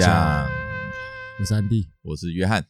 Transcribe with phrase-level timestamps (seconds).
[0.00, 0.46] 讲？
[1.40, 2.60] 我是安迪，我是约翰。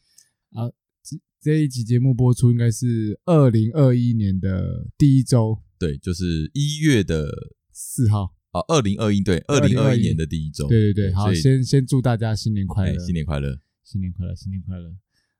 [0.53, 0.69] 啊，
[1.03, 7.29] 这这一集节目播出应该是二零二一年的第一周，对，就是一月的
[7.73, 8.33] 四号。
[8.51, 10.69] 啊，二零二一，对，二零二一年的第一周。
[10.69, 14.89] 对对对，好，先先祝大家新年快乐，新年快乐，新年快乐，新年快乐。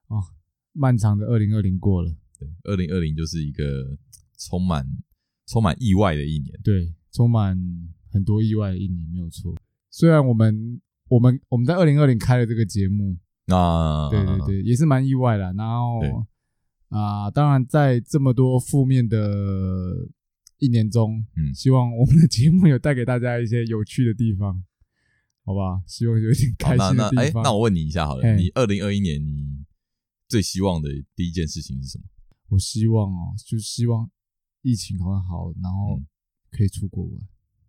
[0.07, 0.21] 哦，
[0.73, 3.98] 漫长的二零二零过了，对，二零二零就是一个
[4.38, 4.85] 充满
[5.48, 7.57] 充满意外的一年，对，充满
[8.12, 9.55] 很多意外的一年，没有错。
[9.90, 13.17] 虽然我们我们我们在二零二零开了这个节目
[13.48, 15.53] 啊，对对对，也是蛮意外的。
[15.53, 15.99] 然后
[16.89, 20.07] 啊，当然在这么多负面的
[20.59, 24.63] 一年中，嗯，希望我们的节目有带给大家一些有趣的地方，
[25.45, 25.82] 好吧？
[25.85, 27.41] 希望有一点开心的地方。
[27.41, 29.65] 哎，那我问你一下好了，你二零二一年你
[30.27, 32.04] 最希望的第一件事情是什么？
[32.49, 34.10] 我希望哦，就是希望
[34.62, 36.01] 疫情好好，然后
[36.51, 37.13] 可以出国玩。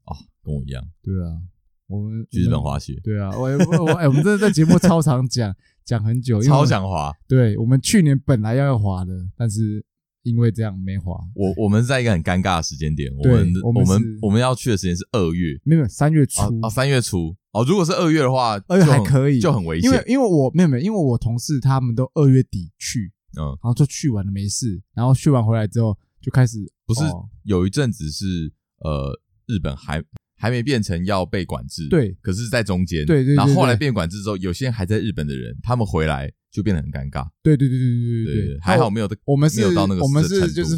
[0.04, 0.88] 哦，跟我一样。
[1.02, 1.42] 对啊。
[1.88, 5.54] 我们去日本滑雪，对啊，我我哎，我们真的在节目超常讲
[5.86, 7.10] 讲很久，超想滑。
[7.26, 9.82] 对，我们去年本来要要滑的，但是
[10.22, 11.18] 因为这样没滑。
[11.34, 17.64] 我我们在一个很尴尬的时间点，我们我们我们要去的时间是二月，没有三月初啊，三月初哦。
[17.64, 19.90] 如果是二月的话，二月还可以，就很危险。
[19.90, 27.00] 因为因为我没有没有，因为我同事他们都二月底去，嗯，然后就去完了没事，然后去完回来之后就开始不是
[27.44, 30.04] 有一阵子是呃日本还。
[30.40, 40.76] 还没变成要被管制，对，可是，在中间，对对，然后后来变管制之后，有些人还在日本的人，他们回来就变得很尴尬，对对对对对对对，还好没有的，我们是没有到那个，我们是就是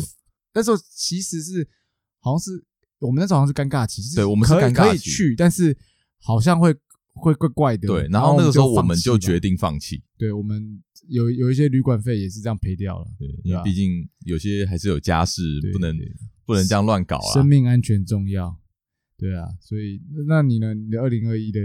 [0.55, 1.69] 那时候其实是
[2.21, 2.65] 好像是
[3.01, 5.77] 我们那时候好像是尴尬期，对，我们是尴尬可以去，但是
[6.19, 6.75] 好像会
[7.13, 15.95] 会怪怪的，对，然后那个时候我们就决定放弃，对，我们有有一些旅馆费也是这样赔掉了，对，因为毕竟有些还是有家事，不能
[16.47, 18.59] 不能这样乱搞啊，生命安全重要。
[19.21, 20.73] 对啊，所以那你呢？
[20.73, 21.61] 你的二零二一的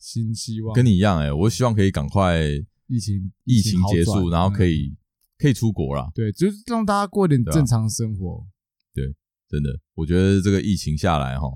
[0.00, 2.44] 新希望跟你一样哎、欸，我希望可以赶快
[2.88, 4.96] 疫情疫情结束，然后可以
[5.38, 6.10] 可以出国了。
[6.12, 8.44] 对，就是让大家过一点正常生活。
[8.92, 9.14] 对，
[9.48, 11.46] 真的，我觉得这个疫情下来哈，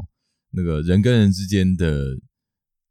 [0.53, 2.17] 那个人跟人之间的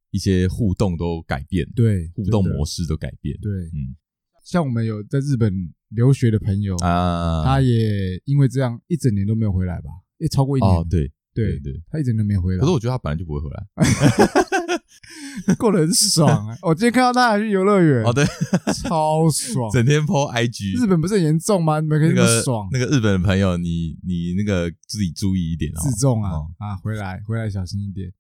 [0.10, 3.38] 一些互动都改变，对，互动模式都改变。
[3.40, 3.96] 对，嗯，
[4.44, 5.54] 像我们有在日本
[5.90, 9.90] 留学的朋友啊，他也因为这样一整年都没有回来吧？
[10.18, 10.70] 也超过一年。
[10.70, 11.10] 哦，对。
[11.34, 12.60] 对对，他一直都没回来。
[12.60, 13.66] 可是我觉得他本来就不会回来，
[15.58, 16.58] 过得很爽啊！
[16.62, 18.26] 我 今天看到他还去游乐园，哦对，
[18.74, 20.78] 超爽，整天 po IG。
[20.82, 21.80] 日本不是很严重吗？
[21.80, 22.68] 你们可以那么爽。
[22.72, 26.76] 那个日本的朋友，你你那个自己注意一点哦，自重啊啊！
[26.78, 28.12] 回来回来小心一点。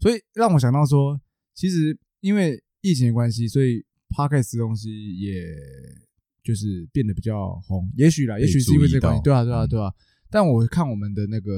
[0.00, 1.18] 所以让我想到说，
[1.54, 5.42] 其实因为疫情的关系，所以 Podcast 东西也
[6.44, 7.90] 就是变得比较红。
[7.96, 9.22] 也许啦，也许是因为这个关系。
[9.22, 9.92] 对啊，对啊，对啊。
[10.30, 11.52] 但我看我们的那个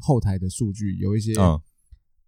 [0.00, 1.60] 后台的数据，有一些、嗯、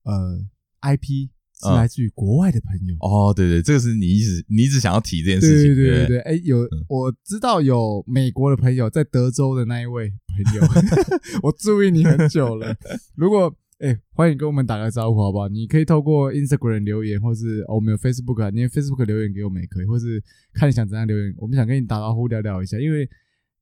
[0.05, 0.39] 呃
[0.83, 1.29] IP
[1.61, 10.63] 是来自于国外的朋友、嗯、哦，对对，这个是你一直你一直想要提这件事情，对对对对，哎，有、嗯、我知道有美国的朋友在德州的那一位朋友，
[11.43, 12.77] 我注意你很久了。
[13.17, 15.49] 如果哎，欢迎跟我们打个招呼好不好？
[15.49, 20.23] 你可以透过 Instagram 留言，或是、哦、我们有 Facebook 啊，你 Facebook 留言给我们也可以，或是
[20.55, 23.09] 看你想怎样留言，我们想跟你打招呼聊聊一下，因为。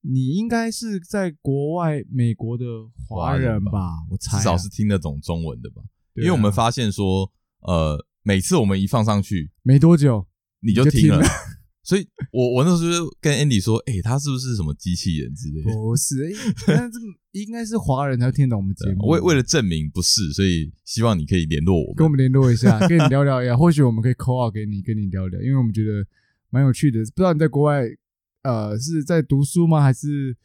[0.06, 2.64] 你应该是在国外美国的
[3.08, 3.88] 华人吧？
[4.10, 5.82] 我猜，至少是听得懂中文的吧？
[6.16, 10.26] 因为我们发现说，呃，每次我们一放上去，没多久
[10.60, 11.24] 你就听了，
[11.82, 15.72] 所以我我那时候就跟 Andy 说，哎，他是不是什么机器人之类的？
[15.72, 16.16] 不是，
[16.66, 16.98] 但是
[17.32, 19.06] 应该是华人才会听懂我们节目。
[19.06, 26.06] 为为了证明不是，所以希望你可以联络我们，跟我们联络一下，跟你聊聊一下，或许我们可以 call out 给你，跟你聊聊，因为我们觉得
[26.50, 26.98] 蛮有趣的。
[27.14, 27.84] 不知道你在国外。
[28.44, 29.82] 呃，是在读书吗？
[29.82, 30.36] 还是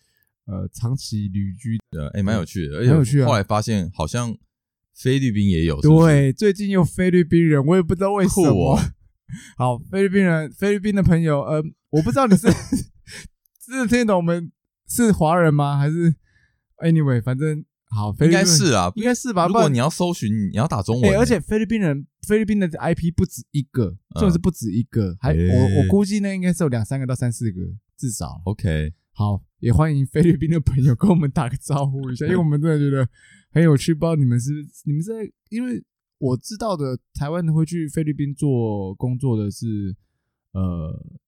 [0.45, 1.77] 呃长期旅居？
[1.91, 3.27] 呃，哎，蛮有趣的，而且有趣啊。
[3.27, 4.35] 后来发现好像
[4.95, 8.79] 菲律宾也有，对，最近有菲律宾人，我也不知道为什么。
[9.55, 12.47] 好，菲律宾人，菲律宾的朋友，呃，我不知道你是
[13.61, 14.51] 是听懂我们
[14.87, 15.77] 是华人吗？
[15.77, 16.15] 还是
[16.83, 17.63] anyway，反正。
[17.91, 19.47] 好，应该是啊，应该是吧。
[19.47, 21.17] 如果你要搜寻，你要打中文。
[21.17, 27.61] 而且菲律宾人，菲律宾的 IP 不止一个，重点是不止一个，还我我估计那，应该是有两三个到三四个，
[27.99, 28.41] 至少。
[28.45, 33.07] OK，好，也欢迎菲律宾的朋友跟我们打个招呼一下， 因为我们真的觉得
[33.51, 33.93] 很有趣。
[33.93, 34.51] 不知道你们是
[34.85, 35.83] 你们在，因为
[36.17, 39.95] 我知道的台湾的会去菲律宾做工作的是，
[40.53, 41.19] 呃。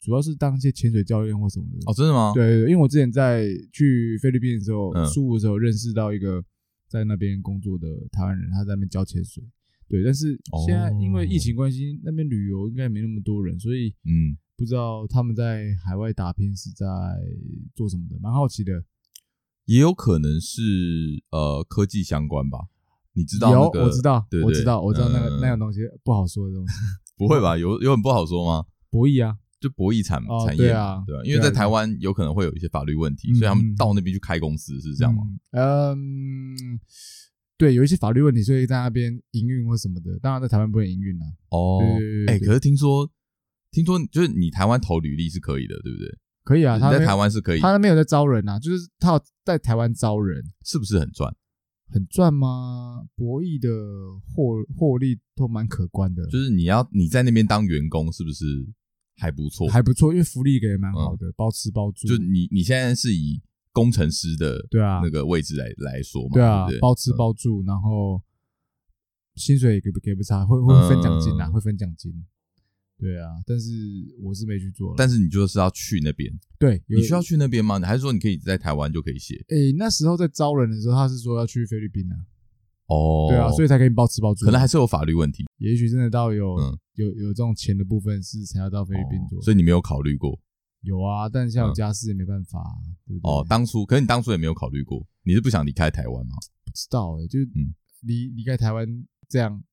[0.00, 2.32] 主要是当一些潜水教练或什么的哦，真的吗？
[2.34, 6.42] 对，对，对，因为我之前在去菲律宾的时候，宿务的时候认识到一个
[6.88, 9.44] 在那边工作的台湾人，他在那边教潜水。
[9.86, 16.86] 对，但是现在因为疫情关系，那边旅游应该没那么多人，所以嗯，不知道他们在海外打拼是在
[17.74, 18.84] 做什么的，蛮好奇的。
[19.66, 20.62] 也有可能是
[21.30, 22.58] 呃科技相关吧？
[23.14, 23.80] 你知道那个？
[23.80, 26.74] 有，我知道，我知道，我知道那个、嗯、那样东西不好说的东西。
[27.16, 27.56] 不会吧？
[27.56, 28.66] 有有很不好说吗？
[28.90, 31.22] 博弈啊，就博弈产产业，对啊，对吧？
[31.24, 35.22] 因为在台湾有可能会有一些法律问题，所以他们到那边去开公司是这样吗？
[35.52, 35.96] 嗯，
[37.56, 41.24] 对，有一些法律问题，所以在那边营运或什么的，当然在台湾不会营运啊。
[41.50, 41.80] 哦，
[42.26, 43.08] 哎，可是听说
[43.74, 46.18] 听说就是你台湾投履历是可以的，对不对？
[46.44, 51.34] 可以啊，他在台湾是可以，他那边有在招人啊，就是他在台湾招人，是不是很赚？
[51.90, 53.04] 很赚吗？
[53.16, 53.68] 博弈的
[54.32, 56.24] 获获利都蛮可观的。
[56.26, 58.44] 就是你要你在那边当员工，是不是
[59.16, 59.68] 还不错？
[59.68, 62.06] 还不错，因为福利给的蛮好的，包吃包住。
[62.06, 63.40] 就你你现在是以
[63.72, 68.22] 工程师的对啊那个位置来来说嘛，对啊，包吃包住，然后
[69.36, 72.12] 薪水也给不给不差，会会分奖金啊，会分奖金。
[72.98, 73.70] 对啊，但是
[74.22, 74.94] 我是没去做。
[74.96, 77.78] 但是你就是要去那边，对，你需要去那边吗？
[77.80, 79.34] 还是说你可以在台湾就可以写？
[79.48, 82.16] 诶，那时候在招人的时候，他是说要去菲律宾啊。
[82.86, 84.44] 哦，对啊，所以才可以包吃包住。
[84.44, 85.44] 可能还是有法律问题。
[85.58, 86.56] 也许真的到有
[86.94, 89.40] 有有这种钱的部分是才要到菲律宾做。
[89.42, 90.38] 所以你没有考虑过？
[90.82, 92.62] 有啊，但像有家事也没办法，
[93.06, 93.30] 对不对？
[93.30, 95.04] 哦，当初，可是你当初也没有考虑过？
[95.22, 96.36] 你是不想离开台湾吗？
[96.64, 98.86] 不知道诶，就是嗯，离离开台湾
[99.28, 99.64] 这样。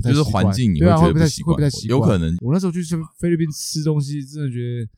[0.00, 1.98] 就是环境，你会觉得不习惯，会不太习惯。
[1.98, 2.82] 有可能，我那时候去
[3.18, 4.88] 菲律宾吃东西，真的觉得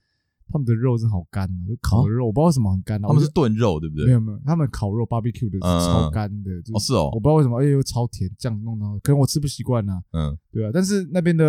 [0.49, 1.57] 他们的肉真的好干啊！
[1.67, 3.01] 就烤的肉，我不知道为什么很干。
[3.01, 4.07] 他们是炖肉，对不对？
[4.07, 6.51] 没有没有，他们烤肉 barbecue 的超干的。
[6.75, 10.01] 哦，是哦，我不知道为什么，而且又超甜，酱弄到，可能我吃不习惯呐。
[10.13, 10.71] 嗯，对啊。
[10.73, 11.45] 但是那边的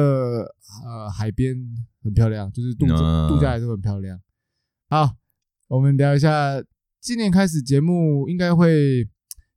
[0.85, 1.55] 呃海边
[2.03, 4.17] 很漂亮，就是度假度假也是很漂亮。
[4.89, 5.15] 好，
[5.67, 6.63] 我们聊一下，
[7.01, 9.07] 今年开始节目应该会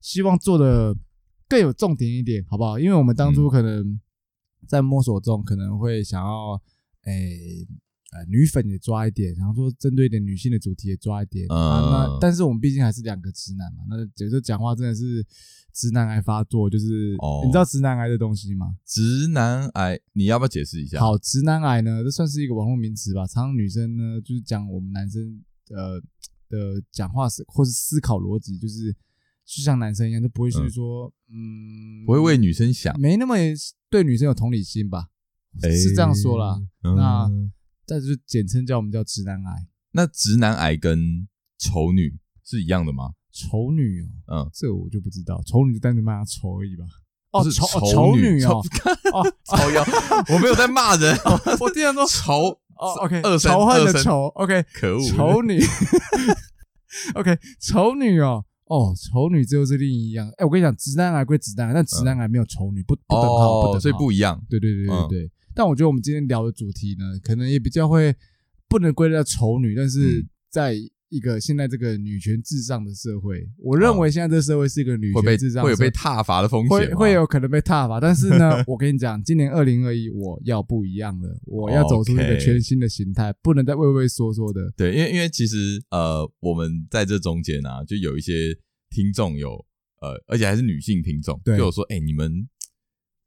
[0.00, 0.96] 希望做的。
[1.48, 2.78] 更有重点一点，好不好？
[2.78, 4.00] 因为我们当初可能
[4.66, 6.60] 在摸索中，可能会想要，
[7.04, 7.68] 诶、欸，
[8.12, 11.46] 呃，女粉也抓一点，然后说针对一点女性的主题也抓一点。
[11.48, 15.24] 嗯、啊，那但是我们毕竟还是两个直男嘛，那有时候讲话真的是
[15.72, 18.74] 直男癌发作，就是、哦、你知道直男癌的东西吗？
[18.84, 20.98] 直男癌，你要不要解释一下？
[20.98, 23.26] 好，直男癌呢，这算是一个网络名词吧。
[23.26, 26.00] 常常女生呢，就是讲我们男生呃
[26.48, 28.96] 的讲话是或是思考逻辑，就是。
[29.46, 33.36] 就像男生一样，就不会去说，嗯，不会为女生想，没那么
[33.88, 35.06] 对女生有同理心吧？
[35.62, 36.60] 是这样说啦。
[36.82, 37.30] 那
[37.86, 39.66] 再就简称叫我们叫直男癌。
[39.92, 41.26] 那直男癌跟
[41.58, 43.12] 丑女是一样的吗？
[43.32, 45.40] 丑女哦，嗯，这我就不知道。
[45.46, 46.84] 丑女就单纯骂她丑而已吧？
[47.30, 48.60] 哦，丑丑女哦，
[49.12, 49.84] 哦，丑妖，
[50.34, 51.14] 我没有在骂人，
[51.60, 52.32] 我经常说丑
[52.78, 55.60] 哦，OK，仇恨的仇，OK，可恶，丑女，
[57.14, 58.45] OK，丑女哦。
[58.66, 60.28] 哦，丑女最后是另一样。
[60.38, 64.40] 哎，我跟你讲，直男癌归直男癌，但直男癌没有丑女，不不等号，不等号，所以不一样。
[64.50, 65.30] 对对对对对。
[65.54, 68.14] 但我觉得我们今天聊的主题呢，可能也比较会
[68.68, 70.74] 不能归类到丑女，但是在
[71.08, 78.00] 一个现在这个女权至上的社会，我认为现在这社会是一个女权至上，会有被踏伐的风险，会会有可能被踏伐。
[78.00, 84.72] 但是呢， 我跟你讲，今年二零二一我要不一样了，我要走出一个全新的形态，不能再畏畏缩缩的。
[84.76, 88.56] 对，因为因为其实呃，我们在这中间啊，就有一些
[88.90, 89.64] 听众有
[90.00, 92.48] 呃，而且还是女性听众，就有说，哎，你们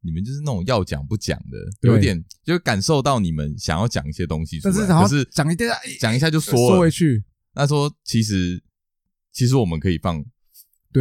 [0.02, 7.24] 你们就是那种要讲不讲的，有点就感受到你们想要讲一些东西出来，可是讲一点讲一下就说说回去。
[7.60, 8.64] 他说：“其实，
[9.34, 10.24] 其实我们可以放，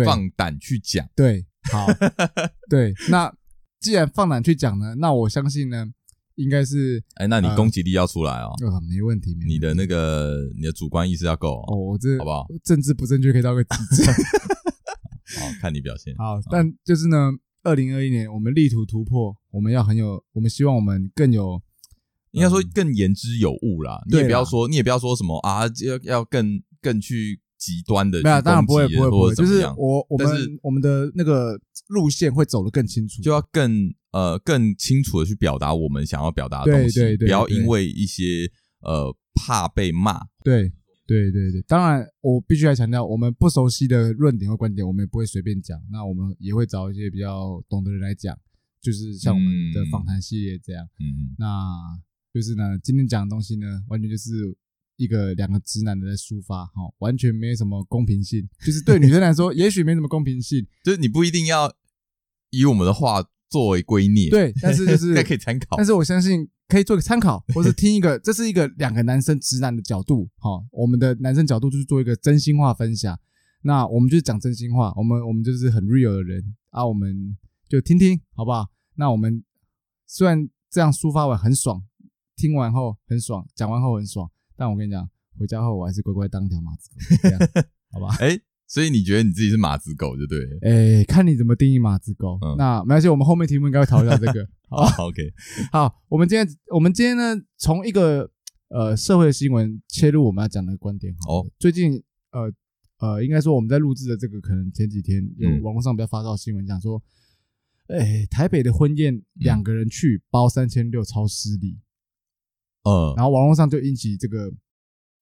[0.05, 1.09] 放胆去讲。
[1.15, 1.87] 对，好，
[2.69, 2.93] 对。
[3.11, 3.33] 那
[3.79, 5.87] 既然放胆去讲呢，那我相信呢，
[6.35, 8.53] 应该是，哎，那你攻击力要出来哦。
[8.61, 9.55] 呃、没问题，没问题。
[9.55, 11.77] 你的那个，你的主观意识要够哦。
[11.77, 12.45] 我这好不好？
[12.65, 14.11] 政治不正确可以到个极致。
[15.38, 16.12] 好，看你表现。
[16.17, 17.31] 好，但就是呢，
[17.62, 21.62] 二零二一年我们力图突破，我们要很有，我们希望我们更有。”
[22.33, 30.29] 应该说更言之有物啦，你也不要说，你也不要说什么啊，要要更更去极端的，没有，当然不会不会不会，就是我我们
[30.63, 31.59] 我们的那个
[31.89, 38.49] 路线会走得更清楚，就要更呃更清楚的去表达我们想要表达的东西，不要因为一些
[38.83, 40.71] 呃怕被骂，对
[41.07, 48.39] 对对对，当然我必须要强调，我们不熟悉的论点和观点，我们也不会随便讲，那我们也会找一些比较懂的人来讲，
[48.81, 51.99] 就是像我们的访谈系列这样，嗯，那。
[52.38, 54.57] 就是呢，今天讲的东西呢，完全就是
[54.97, 58.49] 一个两个直男的在抒发，哈，完全没有什么公平性。
[58.64, 61.75] 就是对女生来说， 也许没什么公平性，就是你不一定要
[62.50, 65.76] 以我们的话作为圭臬，对，但是就是 可以参考。
[65.76, 73.18] 但是我相信可以做个参考，或是听一个，这是一个两个男生直男的角度，哈，我们的男生角度就是做一个真心话分享。
[73.62, 77.37] 那我们就是讲真心话，我们我们就是很 real 的人啊，我们
[77.68, 78.68] 就听听好不好？
[78.95, 79.42] 那我们
[80.07, 81.83] 虽然这样抒发完很爽。
[82.38, 87.40] 听完后很爽，讲完后很爽，但我跟你讲，回家后我还是乖乖当条马子狗，这 样
[87.90, 88.16] 好吧？
[88.21, 90.59] 哎，所以你觉得你自己是马子狗就对了？
[90.62, 92.38] 哎，看你怎么定义马子狗。
[92.42, 94.49] 嗯、那没关系，我们后面题目应该会讨论到这个。
[94.71, 95.33] 好，OK。
[95.73, 98.30] 好，我们今天我们今天呢，从一个
[98.68, 101.14] 呃社会的新闻切入我们要讲的观点。
[101.26, 102.52] 好，哦、最近呃
[102.99, 107.02] 呃，应该说我们在录制的这个，可能前几天有网络上比较发到新闻讲说，
[107.88, 111.78] 哎、嗯，台北的婚宴两个人去包三千六，超失礼。
[112.83, 114.53] 嗯，然后网络上就引起这个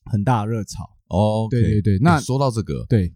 [0.04, 0.84] 很大的热潮。
[1.08, 1.98] 哦，对对对。
[1.98, 3.14] 那说到这个，对。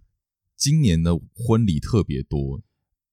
[0.56, 2.60] 今年的婚礼特别多，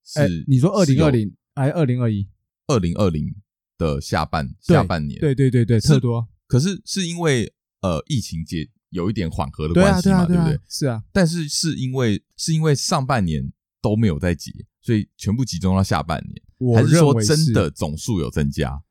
[0.03, 2.27] 是你说二零二零还是二零二一？
[2.67, 3.33] 二零二零
[3.77, 6.27] 的下半下半年，对对对对，特多。
[6.45, 10.59] 可是是因为呃疫情节有一点缓和的关系嘛，对不对？
[10.67, 13.49] 是啊，但是是因为是因为上半年
[13.81, 18.83] 都没有在结，所以全部集中到下半年，还是说真的总数有增加？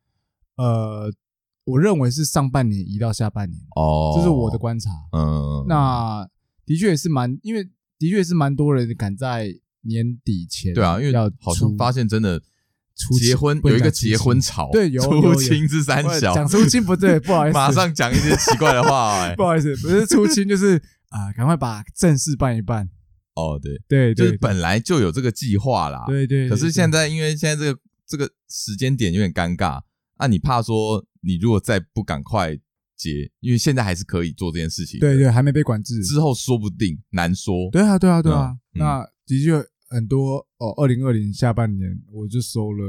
[0.56, 1.12] 呃，
[1.66, 4.90] 我认为是上半年移到下半年哦，这是我的观察。
[5.12, 6.26] 嗯，那
[6.64, 7.68] 的确也是蛮因为。
[7.98, 9.48] 的确是蛮多人赶在
[9.80, 12.38] 年底前，对啊，因为好像发现真的
[13.18, 20.76] 结婚有一个结婚潮，对，有出清之三小，讲出清不对，不好意思， 马上讲一些奇怪的话， 哎，不好意思，不是出清，就是
[21.08, 22.86] 啊，赶快把正事办一办。
[23.34, 26.50] 哦，对对，就是本来就有这个计划啦，对对。
[26.50, 29.80] 可是现在因为现在这个这个时间点有点尴尬，
[30.18, 32.56] 啊，你怕说你如果再不赶快。
[32.98, 34.98] 结，因为现在还是可以做这件事情。
[34.98, 37.68] 对对，还没被管制，之后说不定难说。
[37.70, 38.56] 对啊，对啊，对啊。
[38.72, 42.82] 那的确很多哦，二零二零下半年我就收了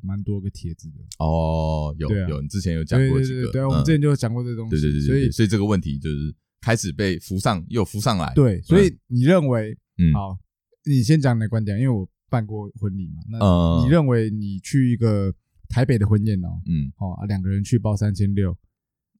[0.00, 1.00] 蛮多个帖子的。
[1.18, 3.50] 哦，有有，你之前有讲过几个。
[3.50, 4.70] 对，我们之前就有讲过这东西。
[4.70, 8.32] 对对对，所以所以这个问题就是开始被浮上又浮上来。
[8.36, 10.38] 对，所以你认为，嗯，好，
[10.84, 13.22] 你先讲你的观点，因为我办过婚礼嘛。
[13.28, 15.34] 那你认为你去一个
[15.68, 18.52] 台北的婚宴哦，嗯，哦啊，两个人去包三千六。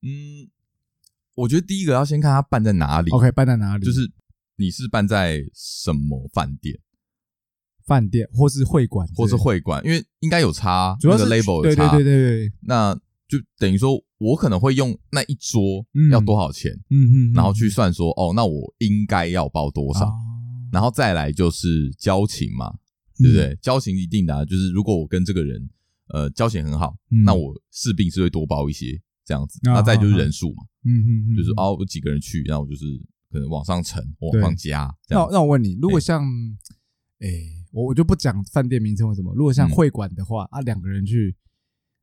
[0.02, 0.48] 嗯，
[1.34, 3.10] 我觉得第一个要先看他办在哪里。
[3.10, 3.84] OK，办在哪里？
[3.84, 4.10] 就是
[4.56, 6.78] 你是办在什么饭店？
[7.86, 11.88] 饭店，或是会馆，或是会馆，因为应该有差，主要是 label 有差。
[11.90, 12.52] 对对对对对。
[12.60, 12.94] 那
[13.26, 20.12] 就等于说，我可能会用那一桌要多少钱，嗯嗯，然后去算说，哦，那我应该要包多少，
[20.70, 22.72] 然后再来就是交情嘛，
[23.18, 23.56] 对不对？
[23.62, 25.68] 交情一定的，就是如果我跟这个人
[26.10, 29.00] 呃交情很好，那我势必是会多包一些。
[29.24, 32.86] 这样子，那再就是人数嘛，嗯嗯，就是哦，我几个人去，然后我就是
[33.30, 34.90] 可能往上乘，往上加。
[35.10, 36.24] 那那我问你，如果像，
[37.18, 37.28] 哎，
[37.70, 41.36] 我我就不讲饭店名称或什么，如果像会馆的话啊，两个人去，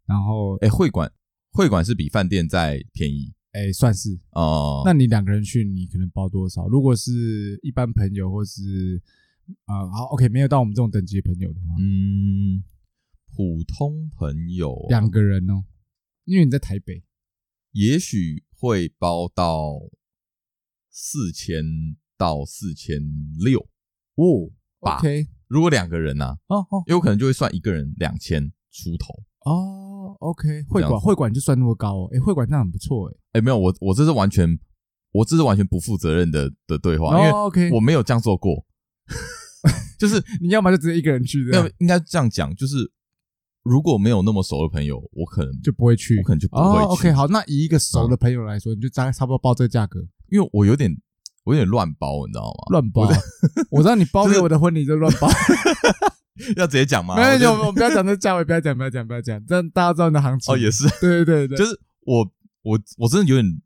[0.05, 1.12] 然后哎，会馆
[1.51, 4.83] 会馆是比饭店再便宜，哎，算是哦。
[4.85, 6.67] 那你两个人去，你可能包多少？
[6.67, 9.01] 如果是一般朋友，或是
[9.63, 12.63] 啊，好，OK，没有到我们这种等级的朋友的话，嗯，
[13.35, 15.65] 普通朋友两个人哦，
[16.23, 17.03] 因为你在台北。
[17.73, 19.81] 也许会包到
[20.89, 23.01] 四千到四千
[23.43, 23.59] 六
[24.15, 24.49] 哦
[24.79, 25.27] ，OK。
[25.49, 26.37] 如果两个人呢？
[26.47, 30.63] 哦哦，有可能就会算一个人两千出头哦，OK。
[30.69, 33.17] 会馆会馆就算那么高哦，哎，会馆那很不错哎。
[33.33, 34.57] 哎，没有，我我这是完全，
[35.11, 38.65] 我这是完全不负责任的的对话，因为 OK，我没有这样做过。
[39.99, 42.94] 就是你要么就直接一个人去，要应该这样讲，就是。
[43.65, 47.10] 如果没有那么熟的朋友，我可能就不会去，我可能就不会去。
[47.10, 50.00] OK，好，那以一个熟的朋友来说，你就大概差不多报这个价格。
[50.29, 50.95] 因为我有点，
[51.45, 52.69] 我有点乱包，你知道吗？
[52.69, 53.10] 乱包，
[53.72, 55.27] 我 知道你包给我的婚礼就乱包。
[56.57, 57.15] 要直接讲吗？
[57.15, 60.53] 没有，我们不要讲这价位，不要讲，不要讲，不要讲，这样大家知道你的行情。
[60.53, 61.72] 哦，也是，对对对，就是
[62.05, 62.24] 我，
[62.62, 63.62] 我，我真的有点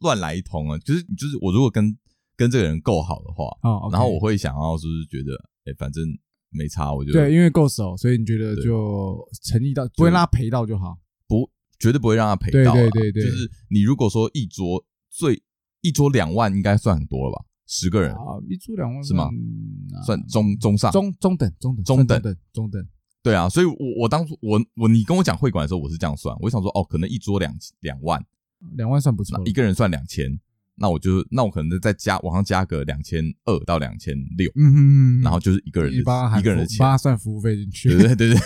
[0.00, 0.76] 乱来一通啊。
[0.78, 1.96] 就是，就是我如果跟
[2.36, 3.46] 跟这个人够好的话，
[3.92, 5.32] 然后我会想要，就是觉得，
[5.66, 6.02] 哎，反正。
[6.54, 10.96] 没差，我觉得对，因为够熟，所以你觉得就诚意到，不会让他赔到就好，
[11.26, 12.72] 不，绝对不会让他赔到。
[12.72, 15.42] 对对对对，就是你如果说一桌最
[15.80, 17.44] 一桌两万，应该算很多了吧？
[17.66, 19.28] 十个人啊，一桌两万是吗？
[20.06, 22.86] 算中中上中中等中等中等中等。
[23.22, 28.22] 对啊，所以我我当初我我你跟我讲会馆的时候，我是这样算，我想说哦，可能一桌两两万，
[28.76, 30.38] 两万算不错，一个人算两千。
[30.76, 35.98] 那我就那我可能再加往上加个两千二到两千六，嗯然后就是一个人的
[36.38, 38.40] 一个人的钱，帮他算服务费进去，对对对对，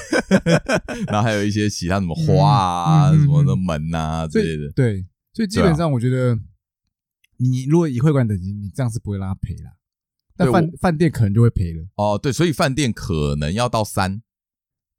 [1.09, 6.39] 然后还有一些其他什么花啊、什么的门啊之类的，对，所以基本上我觉得，
[7.39, 9.73] 你如果以会馆等级，你这样是不会让他赔啦，
[10.37, 11.89] 但饭饭店可能就会赔了。
[11.95, 14.21] 哦，对，所以饭店可能要到三，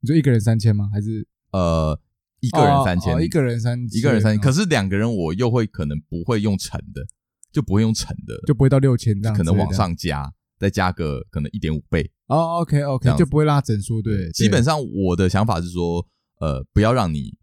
[0.00, 0.90] 你说一个人三千吗？
[0.92, 2.00] 还是呃
[2.40, 3.22] 一个人三千？
[3.22, 7.06] 一个人三一个人三千，可是两个人我又会可能不会用成的。
[7.52, 12.10] 就不会用乘的，就不会到六千这样，可能往上加，再加个可能一点五倍。
[12.26, 14.00] 哦，OK OK，就不会拉整数。
[14.00, 16.06] 对，基本上我的想法是说，
[16.40, 17.36] 呃，不要让你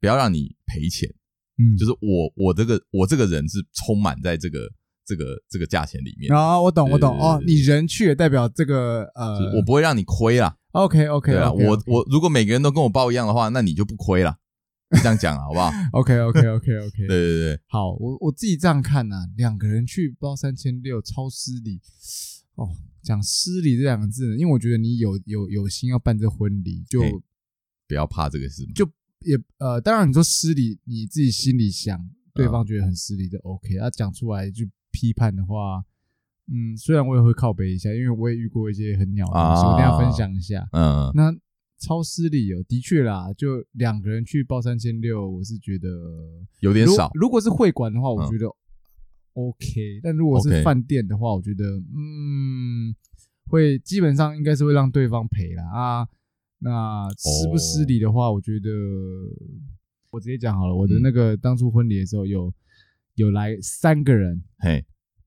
[0.00, 1.08] 不要让你赔钱。
[1.58, 4.58] 嗯，就是我我这个我这个人是充满在这个
[5.06, 6.30] 这个这个价钱里面。
[6.34, 10.54] 啊，我懂，我懂哦，你人去也代表这个呃，我不会让你亏啦。
[10.72, 14.36] OK OK，对啊，我我如果每个人都跟我报一样的话，那你就不亏了。
[14.90, 15.70] 这样讲啊，好不好？
[16.00, 21.80] OK OK OK OK， 对对对，好，我我自己这样看呐，两个人去包三千六，超失礼
[22.54, 22.68] 哦。
[23.02, 27.00] 讲失礼这两个字，因为我觉得你有有有心要办这婚礼，就
[27.86, 28.72] 不要怕这个事嘛。
[28.74, 28.84] 就
[29.20, 33.78] 也呃，当然你说失礼，你自己心里想，对方觉得很失礼就 OK。
[33.78, 35.84] 他讲出来就批判的话，
[36.48, 40.68] 嗯，虽然我也会靠背一下，因为我也遇过一些很鸟的东西，我跟大家分享一下。
[40.72, 41.32] 嗯，那。
[41.78, 45.88] 超失礼哦，的确啦，就两个人去包三千六，我是觉得
[46.60, 47.10] 有点少。
[47.14, 48.46] 如果是会馆的话，我觉得
[49.34, 51.64] OK，但如果是饭店的话，我觉得
[51.94, 52.94] 嗯，
[53.46, 56.08] 会基本上应该是会让对方赔啦啊。
[56.58, 58.70] 那失不失礼的话，我觉得
[60.10, 62.52] 我直接讲好了，我的那个当初婚礼的时候有
[63.16, 64.84] 有来三个人，嘿，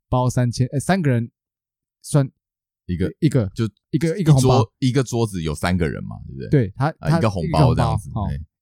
[0.10, 1.30] 包三千，哎，三个人
[2.02, 2.30] 算。
[2.90, 6.50] 一个一个就一个一个红包，一个桌子有三个人嘛，对不对？
[6.50, 8.10] 对他，一个红包这样子，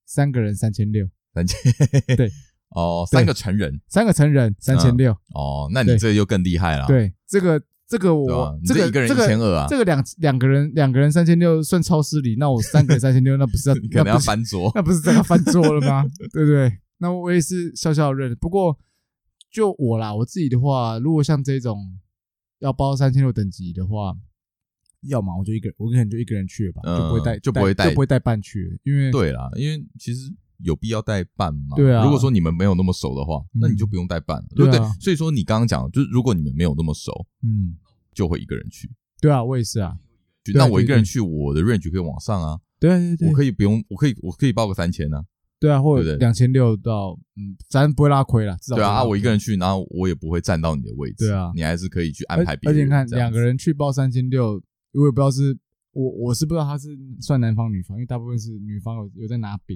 [0.05, 1.73] 三个人三千六，三千
[2.17, 2.29] 对
[2.71, 6.85] 哦，三个成人，三个成人三千六哦，那你这个又更厉害了。
[6.87, 16.05] 对，这个这个我这个一个人一千二啊，这个两两个人两个人三千六算超失礼，那我三个人三千六，那不是要 你可能要翻桌，那不是真的翻桌了吗？
[16.33, 16.77] 对不对？
[16.97, 18.35] 那我也是笑笑认。
[18.35, 18.77] 不过
[19.51, 21.77] 就我啦，我自己的话，如果像这种
[22.59, 24.15] 要包三千六等级的话。
[25.03, 31.77] 要么我就一个人，我可能就一个人去了吧，就不会带，就不会带，就不会带伴去，因为对啦，因为其实有必要带伴嘛。
[31.77, 34.79] 对啊，如果说你们没有那么熟的话，那你就不用带伴了，对不对？
[34.99, 37.77] 所以说你刚刚讲，就是如果你们没有那么熟，嗯，
[38.11, 38.89] 就会一个人去。
[39.21, 39.95] 对啊，我也是啊。
[40.55, 42.59] 那我一个人去，我的 range 可以往上啊。
[42.79, 45.23] 对对对，我可以不用，我可以我可以报个三千啊。
[45.59, 48.57] 对啊，或者两千六到，嗯，咱不会拉亏了。
[48.75, 51.27] 对啊，我一个人去，然后我也不会占到你的位置。
[51.27, 52.75] 对啊，你还是可以去安排别人。
[52.75, 54.61] 而且你看，两个人去报三千六，
[54.93, 55.57] 我也不知道是。
[55.93, 59.75] 我我是不知道他是算男方女方，因为大部分是女方有有在拿饼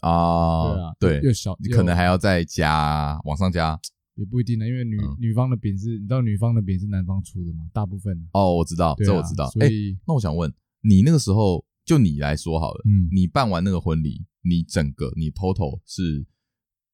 [0.00, 0.64] 啊。
[0.64, 3.80] 对啊，对，又小，你可能还要再加往上加，
[4.16, 8.14] 也不一定呢，因为女女方的饼是，你知道女方的饼是男方出的嘛，大部分。
[8.34, 9.48] 哦，我知道，这我知道。
[9.48, 16.26] 所以，那我想问你，那个时候就你来说好了，嗯，你办完那个婚礼，你整个你 total 是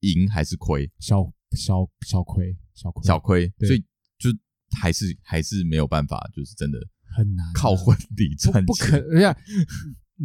[0.01, 0.90] 赢还是亏？
[0.98, 3.81] 小小小亏，小亏，小亏，所以
[4.18, 4.31] 就
[4.79, 6.79] 还是还是没有办法，就是真的。
[7.11, 9.09] 很难靠婚礼赚钱，不可能。
[9.09, 9.37] 人家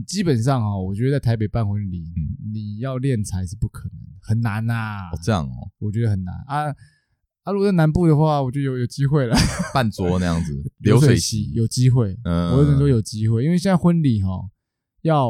[0.06, 2.12] 基本上啊，我觉得在台北办婚礼，
[2.52, 5.10] 你要练财是不可能，很难呐。
[5.12, 6.76] 哦，这样哦，我觉得很难啊。
[7.44, 9.36] 啊，如果在南部的话，我觉得有有机会了，
[9.74, 12.18] 办桌那样子，流水席有机会。
[12.26, 14.30] 嗯，我只能说有机会，因为现在婚礼哈
[15.04, 15.30] 要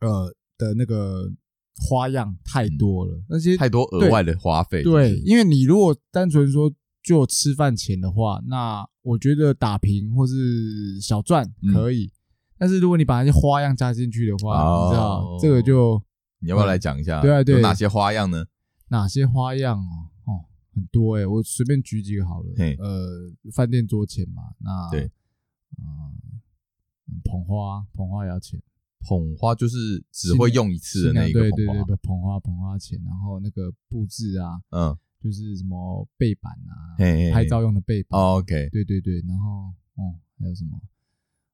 [0.00, 1.30] 呃的那个
[1.76, 4.82] 花样太多了，那些太多额外的花费。
[4.82, 6.72] 对，因为你如果单纯说。
[7.02, 12.12] 就吃饭钱的话，那我觉得打平或是小赚可以，嗯、
[12.58, 16.00] 但是如果你把那些花样加进去的话，哦、你知道这个就
[16.40, 17.22] 你要不要来讲一下？
[17.22, 18.44] 对啊，对，有哪些花样呢？
[18.88, 20.10] 哪些花样哦？
[20.26, 20.44] 哦，
[20.74, 22.52] 很多诶、欸、我随便举几个好了。
[22.58, 25.10] 嘿呃，饭店桌钱嘛，那对，
[25.78, 26.12] 嗯，
[27.24, 28.60] 捧花，捧花也要钱。
[29.00, 34.96] 捧花就是只会用一次的那一个捧花，对对对，捧花捧花钱，然后那个布置啊，嗯。
[35.22, 36.96] 就是什么背板啊，
[37.34, 38.18] 拍照用的背板。
[38.18, 40.80] OK，对对对，然后哦，还有什么？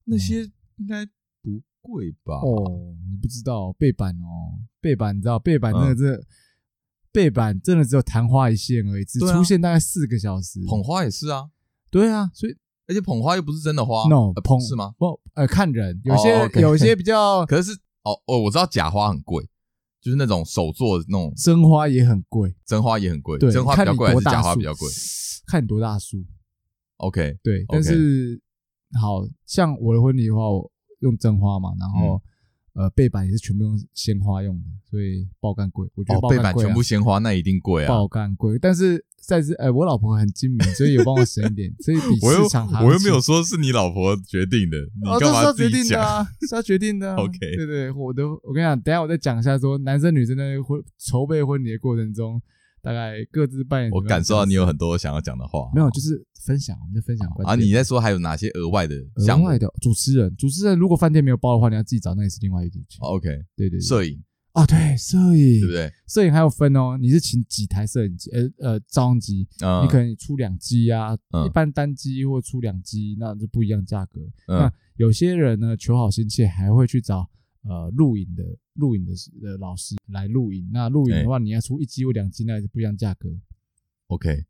[0.04, 0.44] 那些
[0.76, 1.04] 应该
[1.42, 2.34] 不贵吧？
[2.36, 6.24] 哦，你不知道背板哦，背板你知道背板那个这
[7.10, 10.64] 背板真的只有昙花一现而已，只出现大概四个小时。
[10.68, 11.50] 捧花也是啊，
[11.90, 12.56] 对啊，所以
[12.88, 14.94] 而且捧花又不是真的花，no，捧是吗？
[14.98, 17.72] 不，呃，看人，有些有些比较， 可是
[18.02, 19.48] 哦哦，我知道假花很贵。
[19.98, 24.88] 就是那种手做的那种真花也很贵，真花也很贵，对，真花比较贵还是假花比较贵？
[25.48, 26.18] 看你多大树。
[26.98, 28.40] OK，对，但是
[29.00, 30.70] 好像我的婚礼的话，我
[31.00, 32.22] 用真花嘛，然后
[32.76, 35.88] 呃背板也是全部用鲜花用的，所以爆干贵。
[35.96, 38.58] 我觉得背板全部鲜花那一定贵啊，爆干贵。
[38.58, 39.04] 但是。
[39.26, 42.84] 在这，哎， 我老婆很精明，所以有帮我省一点，所以比 市场还。
[42.84, 46.24] 我又没有说是你老婆决定的，你干嘛自己讲？
[46.40, 47.16] 是他决定的啊，是他决定的啊。
[47.18, 52.40] OK，对对，我都，我跟你讲，等下我再讲一下，说男生女生在婚筹备婚礼的过程中，
[52.86, 53.90] 大概各自扮演。
[53.90, 55.68] 我感受到你有很多想要讲的话。
[55.74, 57.28] 没有，就是分享，我们就分享。
[57.44, 58.94] 啊，你在说还有哪些额外的？
[59.16, 62.98] 额外的主持人，主持人如果饭店没有包的话，你要自己找，那也是另外一件事。
[63.00, 64.22] OK，对对，摄影。
[64.52, 65.92] 啊，对，摄影，对不对？
[66.08, 68.30] 摄影还有分哦，你是请几台摄影机？
[68.30, 69.46] 呃呃，照相机，
[69.82, 74.20] 你可能出两机啊，一般单机或出两机，那就不一样价格。
[74.46, 77.28] 那有些人呢，求好心切，还会去找
[77.68, 80.68] 呃录影的录影的的老师来录影。
[80.72, 83.28] 那录影的话，你要出一机或两机，那也是不一样价格。
[84.06, 84.46] OK，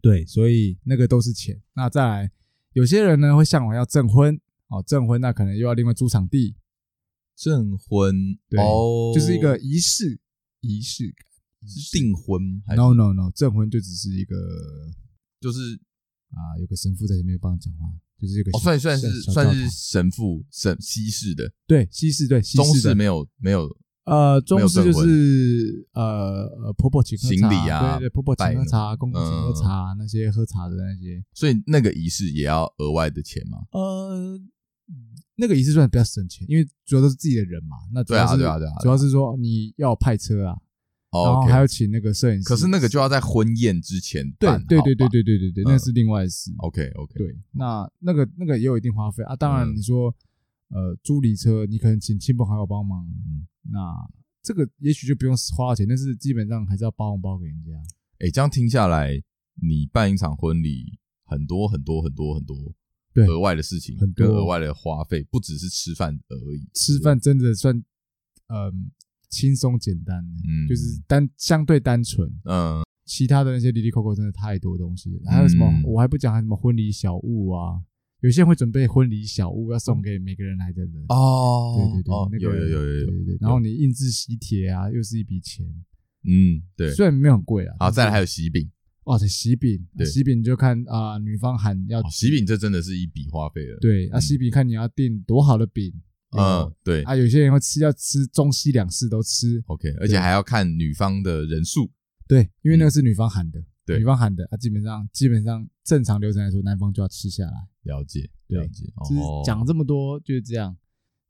[0.00, 1.60] 对，所以那个都是钱。
[1.74, 2.32] 那再来，
[2.72, 6.56] 有些人呢会向往要证婚哦，证婚那可能又要另外租场地。
[7.36, 8.14] 证婚
[8.48, 10.18] 对哦，就是一个仪式，
[10.60, 11.26] 仪式感。
[11.68, 14.36] 是订婚还是？No No No，证婚就只是一个，
[15.40, 15.58] 就是
[16.30, 23.68] 啊，有个神父在前面帮你讲话，就是这个哦，算算是算是神父神西式的，对西式对西式中式没有没有
[24.04, 33.58] 呃中式就是呃呃婆婆请喝茶行礼啊，对对婆婆请喝茶，公公请喝茶，那些喝茶的那些，所以那个仪式也要额外的钱吗？
[33.72, 34.40] 呃，
[35.36, 40.56] 那个仪式算比较省钱，因为主要都是自己的人嘛，那主要是对啊对啊，主要是说你要派车啊。
[41.24, 46.52] 然后还要请那个摄影师，可是那个就要在婚宴之前办，对对对对对对对对，那是另外的事。
[46.58, 49.34] OK OK，对，那那个那个也有一定花费啊。
[49.34, 50.14] 当然你说，
[50.68, 53.06] 呃，租礼车你可能请亲朋好友帮忙，
[53.70, 53.80] 那
[54.42, 57.72] 这个也许就不用花钱，但是基本上还是要包红包给人家。
[58.18, 59.22] 哎，这样听下来，
[59.62, 62.56] 你办一场婚礼，很多很多很多很多
[63.12, 66.68] 对额外的事情，很多额外的花费，不只是吃饭而已。
[66.74, 67.76] 吃饭真的算，
[68.48, 68.90] 嗯。
[69.36, 70.16] 轻松简单，
[70.48, 77.82] 嗯，就是单相对单纯，嗯，其他的那些哩哩抠抠真的太多东西了，还有什么我还不讲，还有什么婚礼小物啊，
[78.22, 81.04] 有些人会准备婚礼小物要送给每个人来的人。
[81.08, 85.66] 哦，对对对，那个有有有有有，对对，然后你印制喜帖啊，又是一笔钱，
[86.24, 88.70] 嗯，对，虽然没有很贵啊，好，再来还有喜饼，
[89.04, 95.92] 哇，这喜饼，喜饼就看啊，女方喊要喜饼，这真的是一笔花费了，对，啊，喜饼看你要订多好的饼。
[96.36, 97.02] 嗯，对。
[97.02, 101.90] 啊，有些人会吃，要吃中西两式都吃，OK，而且还要看女方的人数，
[102.28, 107.52] 对，因为那个是女方喊的，对，女方喊的啊，基本上基本上正常流程来说，男方就要吃下来。
[107.82, 110.76] 了解，了解，就是讲这么多就是这样，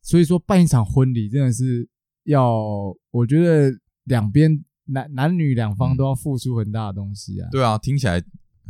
[0.02, 1.88] 所以说办一场婚礼真的是
[2.24, 2.56] 要，
[3.10, 7.48] 我觉得两边男男女两方都要付出很大的东西啊。
[7.50, 8.22] 对啊，听起来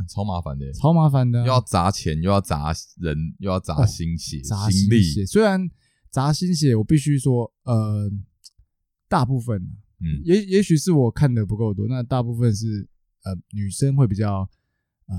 [0.09, 5.69] 超麻烦的，超麻烦的，又要砸钱，又要砸人，又要砸心血、砸心力，虽然。
[6.17, 8.11] 砸心血，我必须说，呃，
[9.07, 9.61] 大部分，
[10.01, 12.87] 嗯，也也许是我看的不够多，那大部分是，
[13.23, 14.49] 呃，女生会比较，
[15.05, 15.15] 呃，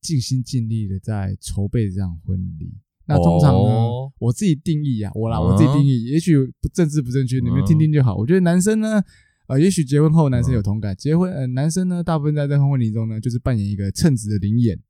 [0.00, 2.72] 尽心尽力的在筹备这场婚礼。
[3.04, 8.16] 那通常呢，哦、我自己定义啊，我啦，我自己定义，嗯、也许不政治不正确，你们听听就好。
[8.16, 9.04] 我觉得男生呢，
[9.48, 14.80] 呃，也许结婚后男生有同感，结婚，呃，男生呢，大部分在这婚礼中呢，就是扮演一个称职的临演。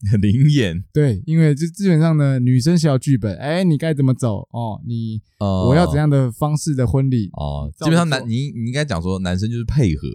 [0.20, 4.80] 灵演对，因为就基本上呢，女生写好剧本，哎，你该怎么走哦？
[4.86, 7.70] 你我要怎样的方式的婚礼哦？
[7.78, 10.08] 基本上男你你应该讲说，男生就是配合，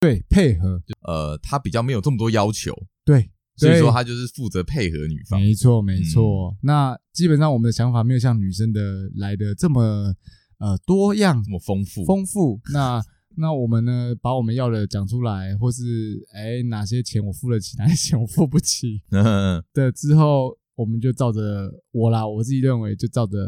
[0.00, 6.56] 对，配合，呃，他比较没有这么多要求，对，所以说他就是负责配合女方，没错没错。
[6.62, 8.80] 那基本上我们的想法没有像女生的
[9.14, 10.12] 来的这么
[10.58, 12.60] 呃多样，这么丰富丰富。
[12.72, 13.00] 那
[13.36, 14.14] 那我们呢？
[14.20, 19.02] 把我们要的讲出来，或是哎，哪些钱我付得起， 哪些钱我付不起
[19.72, 23.38] 的之后，我们就照着我啦，我自己认为就照着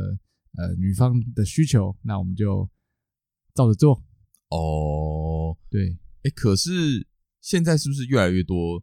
[0.57, 2.69] 呃女方的需求，那我们就
[3.55, 4.03] 照着做。
[4.51, 7.07] 哦，对，哎，可是
[7.41, 8.83] 现在是不是越来越多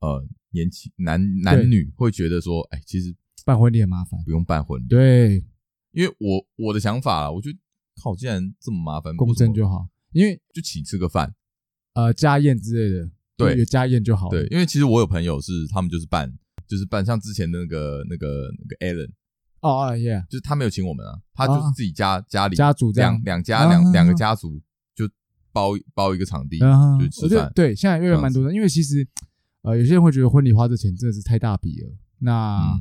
[0.00, 4.86] 呃年轻男男女会觉得说，哎，其实办婚礼很麻烦，不用办婚礼。
[4.86, 5.44] 对，
[5.92, 7.58] 因为我我的想法，我觉得
[8.02, 9.88] 靠，既然这么麻烦，公证就好。
[10.12, 11.34] 因为就请吃个饭，
[11.94, 14.30] 呃，家宴之类的，对，有家宴就好了。
[14.30, 16.32] 对，因为其实我有朋友是他们就是办，
[16.66, 19.10] 就是办像之前的那个那个那个 Allen，
[19.60, 23.12] 哦哦耶，就是他没有请我们啊，他就是自己家家里家族这样。
[23.24, 24.60] 两两家两两个家族
[24.94, 25.08] 就
[25.52, 27.50] 包包一个场地就吃饭。
[27.54, 29.06] 对，现在越来越蛮多的，因为其实
[29.62, 32.78] 呃有些人会觉得婚礼花的钱真的是太大笔了，那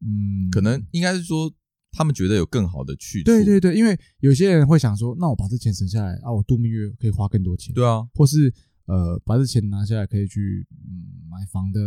[0.00, 1.52] 嗯，可能应该是说。
[1.90, 8.52] 他们觉得有更好的去处，对对对，因为有些人会想说，那我把这钱省下来啊，我度蜜月可以花更多钱，对啊，或是
[8.84, 11.80] 呃，把这钱拿下来可以去嗯买房的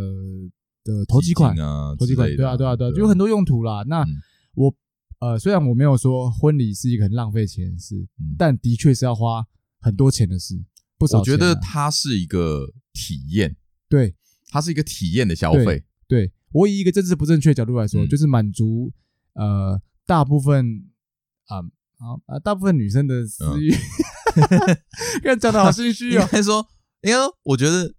[0.83, 3.83] 的投机款啊，投机款，对啊对啊对啊，有很多用途啦。
[3.87, 4.03] 那
[4.55, 4.75] 我
[5.19, 9.45] 呃，虽然我没有说婚礼是一个很浪费钱的事，但的确是要花
[9.79, 10.61] 很多钱的事，
[10.97, 11.19] 不少。
[11.19, 13.55] 我觉得它是一个体验，
[13.87, 14.15] 对，
[14.49, 15.83] 它是一个体验的消费。
[16.07, 18.91] 对，我以一个政治不正确角度来说，就是满足
[19.35, 19.79] 呃。
[20.11, 20.89] 大部分
[21.47, 21.59] 啊
[21.99, 22.37] 啊啊！
[22.37, 23.71] 大部分女生的私欲，
[25.23, 26.21] 刚才讲的好心虚哦。
[26.21, 26.67] 应该说，
[27.03, 27.93] 应该说，我觉得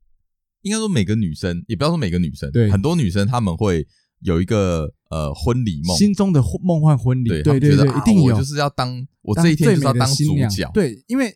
[0.60, 3.88] 应该说，每个女生也不要说每个女生，对很多女生她们会
[4.20, 7.30] 有一个呃婚礼梦，心中的梦幻婚礼。
[7.30, 10.70] 对对对，一定有，就是要当我这一天就是要当主角。
[10.74, 11.34] 对，因为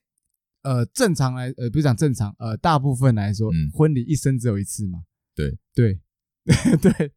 [0.61, 4.99] 呃，正常来呃，不是讲正常呃，大部分来说，婚礼一生只有一次嘛。
[5.35, 5.99] 对对
[6.83, 7.13] 对。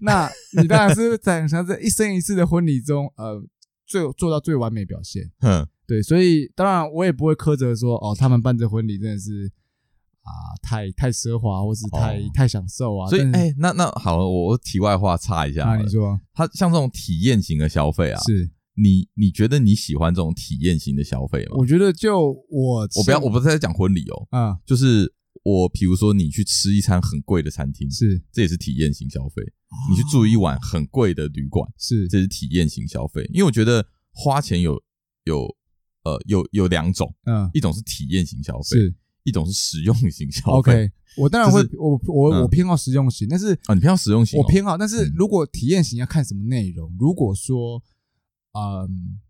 [0.00, 3.42] 那你当然是在想在一生一次的婚礼中，呃，
[3.86, 5.30] 最做到最完美表现。
[5.40, 9.50] 嗯，对，所以当然我也不会苛责说，哦，他们办这婚礼真的是
[10.22, 10.30] 啊，
[10.62, 13.08] 太太奢华，或是太、哦、太享受啊。
[13.08, 15.68] 所以，哎、欸，那那好了，我题外话插一下。
[15.68, 21.56] 啊，你说，他像这种体验型的消费啊，是你你觉得你喜欢这种体验型的消费吗？
[21.56, 25.12] 我觉得就我我不要，我不是在讲婚礼哦，啊，就是
[25.42, 29.42] 我比如说你去吃一餐很贵的餐厅，是这也是体验型消费。
[29.88, 32.08] 你去住一晚很贵的旅馆，是。
[32.08, 33.24] 这是体验型消费。
[33.32, 34.82] 因为我觉得花钱有
[35.24, 35.44] 有
[36.04, 38.94] 呃有有两种，嗯，一种是体验型消费，是。
[39.22, 46.90] 一种是实用型消费，OK，我当然会，我我我偏好实用型，但是啊，你偏好实用型，我偏好，但是如果体验型要看什么内容？
[46.98, 47.82] 如果说，
[48.52, 49.20] 嗯，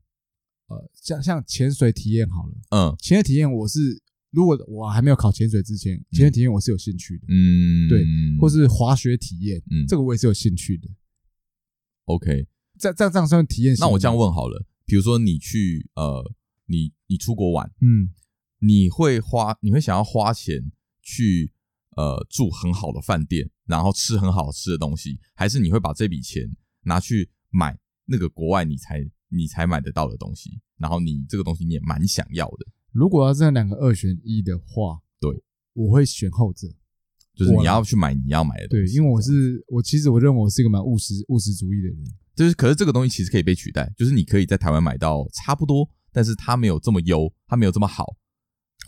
[0.69, 4.01] 呃，像像潜水体验好了，嗯，潜水体验我是，
[4.31, 8.05] 如果我还没有考潜水之前，潜水体验我是有兴趣的，嗯，对，
[8.39, 10.89] 或是滑雪体验，嗯，这个我也是有兴趣的
[12.05, 12.47] ，OK，
[12.79, 13.77] 这这样这样算体验？
[13.79, 16.33] 那我这样问好了，比如说你去，呃，
[16.67, 18.11] 你你出国玩，嗯。
[18.63, 21.51] 你会花，你会想要花钱去
[21.97, 32.67] 呃住很好的饭店，然后吃很好吃的东西，还是你会把这笔钱拿去买那个国外你才你才买得到的东西，然后你这个东西你也蛮想要的。
[32.93, 35.43] 如果要这两个二选一的话，对，
[35.75, 36.69] 我会选后者，
[37.35, 38.87] 就是你要去买你要买的东西。
[38.87, 48.17] 对，因为我是我其实我认为我是一个蛮务实务实主义的人，就是可是这个东西其实可以被取代，就是你可以在台湾买到差不多，但是它没有这么优，它没有这么好。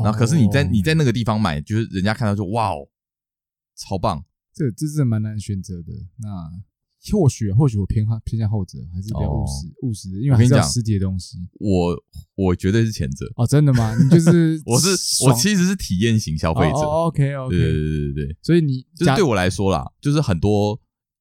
[0.02, 2.88] 然后，可是你在你在那个地方买，就是人家看到就哇哦，
[3.76, 4.24] 超棒！
[4.54, 5.92] 这这是蛮难选择的。
[6.18, 6.50] 那
[7.10, 11.38] 或许或许我偏好偏向后者，还是比较务实务实的，因为还是要实体的东西。
[11.58, 11.96] 我
[12.36, 13.26] 我绝对是前者。
[13.36, 13.94] 哦，真的吗？
[13.96, 14.88] 你就是 我是
[15.24, 16.78] 我其实是体验型消费者。
[16.78, 18.36] OK OK，对对对对对。
[18.42, 20.78] 所以你就是对我来说啦，就是很多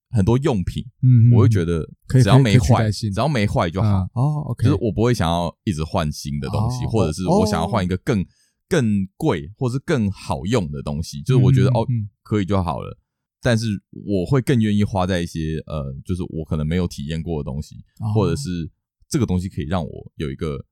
[0.10, 4.08] 很多用品，嗯，我会觉得只要没坏，只要没坏就好。
[4.14, 8.24] 哦，OK，就是我不会想要一直换新的东西，或者是我想要换一个更。
[8.72, 11.86] 更贵或是更好用的东西，就是我觉得哦
[12.24, 12.98] 可以就好了，
[13.42, 13.66] 但是
[14.06, 17.76] 我会更愿意花在一些呃，就是我可能没有体验过的东西，
[18.14, 18.70] 或者是
[19.10, 20.64] 这个东西可以让我有一个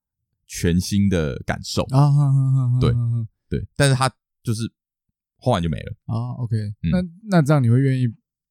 [0.48, 2.94] 全新的感受啊，对
[3.50, 4.10] 对，但是它
[4.44, 4.72] 就是
[5.38, 6.34] 花完就没了啊。
[6.38, 6.56] OK，
[6.92, 8.08] 那那这样你会愿意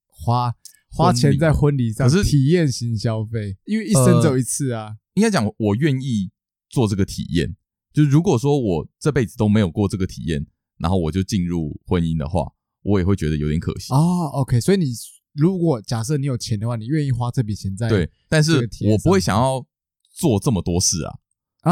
[0.06, 0.52] 花
[0.90, 2.08] 花钱在婚礼上？
[2.08, 4.96] 可是体验型消费，因为一生只有一次啊。
[5.14, 6.30] 应该讲我愿意
[6.68, 7.56] 做这个体验。
[7.92, 12.52] 就是如果说我这辈子都没有过这个体验，然后我就进入婚姻的话，
[12.88, 13.98] 我也会觉得有点可惜啊。
[14.32, 14.86] OK，所以你
[15.34, 19.64] 如果假设你有钱的话，你愿意花这笔钱在对，但是我不会想要
[20.12, 21.18] 做这么多事啊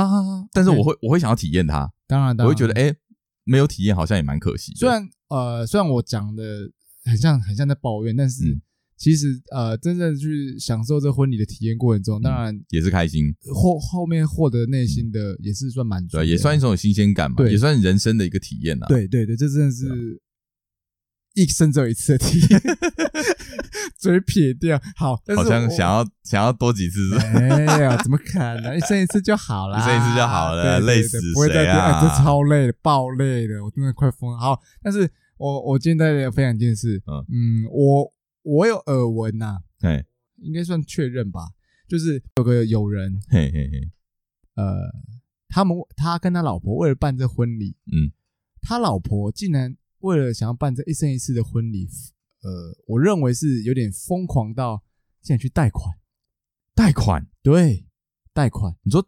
[0.00, 0.46] 啊！
[0.52, 2.94] 但是我会我会想要体验它，当然，当然我会觉得哎，
[3.44, 4.72] 没有体验好像也蛮可惜。
[4.76, 6.70] 虽然呃，虽然我讲的
[7.04, 8.60] 很像很像在抱怨，但是。
[8.98, 13.26] 其实，呃，真正去享受这婚礼的体验过程中，当然也是开心。
[13.54, 18.86] 后后面获得内心的也是算满足，对，也算一种新鲜感嘛，也算人生的一个体验啊。
[18.86, 20.18] 对对对，这真的是
[21.36, 22.60] 一生只有一次的体验，
[23.96, 24.80] 嘴撇掉。
[24.96, 27.16] 好，但是好像想要想要多几次。
[27.18, 28.76] 哎呀，怎么可能？
[28.76, 32.00] 一生一次就好了，一生一次就好了，累死谁啊？
[32.02, 34.38] 这超累的，爆累的，我真的快疯了。
[34.38, 38.12] 好，但是我我今天在分享一件事，嗯嗯，我。
[38.48, 40.04] 我有耳闻呐，哎，
[40.36, 41.48] 应该算确认吧。
[41.88, 43.90] 就是有个友人，嘿嘿嘿，
[44.54, 44.82] 呃，
[45.48, 48.12] 他们他跟他老婆为了办这婚礼，嗯，
[48.62, 51.88] 他老婆竟然为了想要办这一生一次的婚礼，
[52.42, 54.82] 呃，我认为是有点疯狂到
[55.22, 55.96] 竟然去贷款，
[56.74, 57.86] 贷款，对，
[58.32, 58.76] 贷款。
[58.82, 59.06] 你说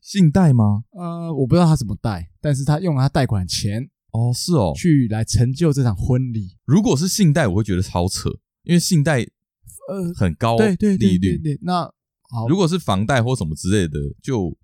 [0.00, 0.84] 信贷吗？
[0.90, 3.90] 呃，我不知道他怎么贷，但是他用了他贷款钱。
[4.10, 6.58] 哦，是哦，去来成就这场婚礼。
[6.66, 8.28] 如果是信贷，我会觉得超扯，
[8.64, 9.22] 因为信贷
[9.88, 10.76] 呃很高利率。
[10.76, 11.84] 对对对对，那
[12.28, 14.54] 好，如果是房贷或什么之类的，就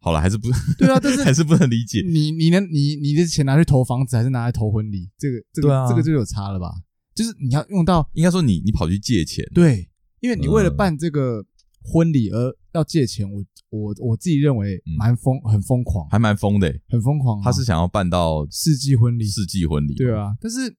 [0.00, 2.02] 好了，还是不对啊，但是 还是不能理解。
[2.06, 5.10] 你你能你你的钱拿去投房子，还是拿来投婚礼？
[5.18, 6.72] 这个这个这个就有差了吧？
[7.14, 9.88] 就是你要用到，应该说你你跑去借钱，对，
[10.20, 11.44] 因为你为了办这个
[11.82, 13.44] 婚礼而要借钱，我。
[13.68, 17.42] 我我自己认为蛮疯，很疯狂，还蛮疯的，很疯狂。
[17.42, 20.34] 他是想要办到世纪婚礼，世纪婚礼，对啊。
[20.40, 20.74] 但是，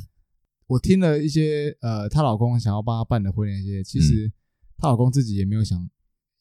[0.68, 4.32] 我听了一些呃，她老公想要帮她办的婚礼，一些其实
[4.78, 5.78] 她老公自己也没有想，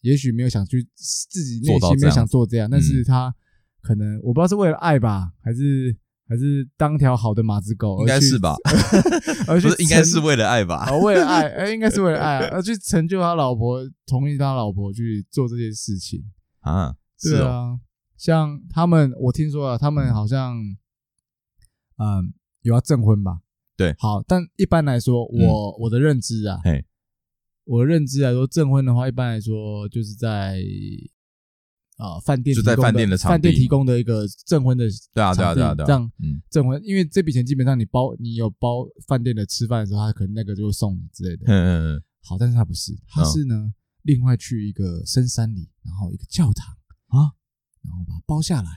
[0.07, 3.33] 也许没有想去自己内心没有想做这样，但是他
[3.81, 5.97] 可能我不知道是为了爱吧，还是。
[6.29, 8.53] 还是当条好的马子狗，应该是吧？
[9.47, 10.85] 而且应该是为了爱吧？
[10.91, 16.21] 哦，为了爱， 哎，应该是为了爱，而去成就他老婆，同意他老婆去做这件事情
[16.59, 16.93] 啊？
[17.23, 17.79] 对啊，
[18.17, 20.57] 像他们，我听说啊，他们好像，
[21.95, 23.39] 嗯，有要证婚吧？
[23.77, 26.59] 对，好，但一般来说，我我的认知啊，
[27.67, 30.61] 我的认知来说，证婚的话，一般来说就是在
[31.97, 41.43] 呃饭店就在饭店的场饭店提供的一个证婚的对啊对啊对啊，这样嗯证婚，因为这笔钱基本上你包你有包饭店的吃饭的时候，他可能那个就会送你之类的。
[41.47, 42.03] 嗯嗯嗯。
[42.23, 46.73] 好，但是他不是，他是呢另外去一个深山里，然后一个教堂
[47.07, 47.35] 啊，
[47.83, 48.69] 然后把它包下来，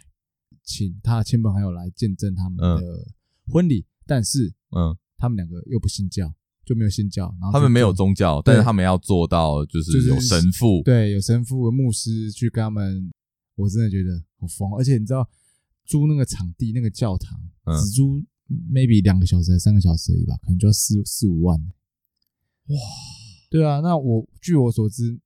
[0.65, 3.07] 请他的亲朋好友来见证他们的
[3.47, 6.33] 婚礼，但是嗯，他们两个又不信教。
[6.71, 13.11] 就没有信教，然后他们没有宗教，但是他们要做到就是有神父，对，有神父、有牧师去跟他们。
[13.57, 15.29] 我真的觉得好疯，而且你知道
[15.85, 17.39] 租那个场地，那个教堂
[17.77, 18.23] 只租
[18.73, 21.59] maybe 两个小时还是三个小时而已吧，可能就要四四五万。
[22.69, 22.77] 哇，
[23.51, 25.21] 对啊，那我据我所知，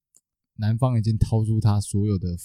[0.57, 2.37] 男方已经掏出他所有的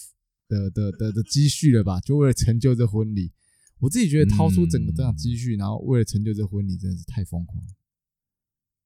[0.47, 3.31] 的的的的积蓄了吧，就为了成就这婚礼。
[3.79, 7.69] 我自己觉得掏出整个这样积蓄，然后为了成就这婚礼，真的是太疯狂了。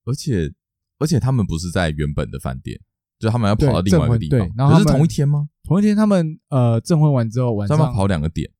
[0.05, 0.53] 而且，
[0.99, 2.79] 而且他们不是在原本的饭店，
[3.19, 4.51] 就他们要跑到另外一个地方。
[4.55, 5.49] 然后是同一天吗？
[5.63, 8.51] 同一天，他们呃证婚完之后晚上跑两个点。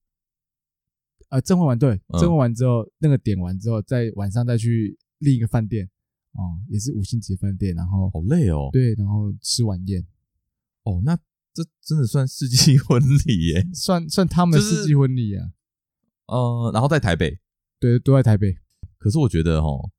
[1.30, 5.90] 呃，证婚完对，证婚完之后那个点完之后，在晚上再去另一个饭店
[6.34, 7.76] 哦，也是五星级饭店。
[7.76, 8.70] 然后好累哦。
[8.72, 10.06] 对，然后吃晚宴。
[10.84, 11.18] 哦，那
[11.54, 13.68] 这真的算世纪 婚礼耶？
[13.74, 15.52] 算算他们世纪婚礼啊。
[16.28, 17.40] 呃，然后在台北，
[17.80, 18.56] 对，都在台北。
[18.98, 19.92] 可是我觉得哦。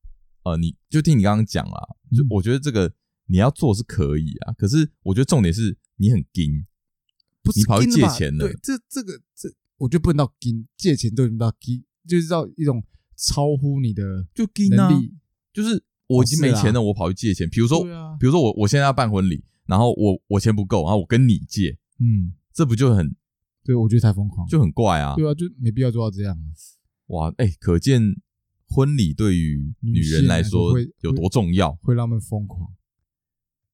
[0.45, 2.93] 呃，你就听你刚刚讲啦，就我觉得这个
[3.25, 6.65] 你要做是可以啊，可是我觉得重点是你很金，
[7.41, 8.47] 不是你跑去借钱了。
[8.47, 12.83] 对，这这个这，我觉得不能到金，借钱都能到金，就是到一种
[13.17, 15.15] 超乎你的就能力，
[15.51, 17.49] 就是我已经没钱了，我跑去借钱。
[17.49, 17.83] 比如说，
[18.19, 23.15] 比如说我我现在要办婚礼，然后我我钱不够，然后我跟你借，嗯，这不就很，
[23.63, 25.15] 对，我觉得太疯狂，就很怪啊。
[25.15, 26.37] 对啊，就没必要做到这样。
[27.07, 28.21] 哇，哎，可见。
[28.75, 32.69] 婚礼对于女人来说有多重要，会让他们疯狂。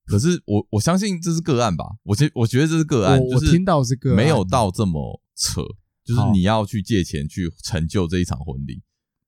[0.06, 5.62] 可是我我相信这是个案吧，我觉我觉得这是个案，我听到是个案，没有到这么扯，
[6.04, 8.84] 就是你要去借钱去成就这一场婚礼。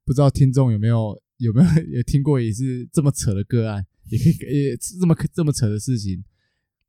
[0.05, 6.23] 不知道听众有没有有没有 也听过也是这么扯的个案，也可以也这么这么扯的事情，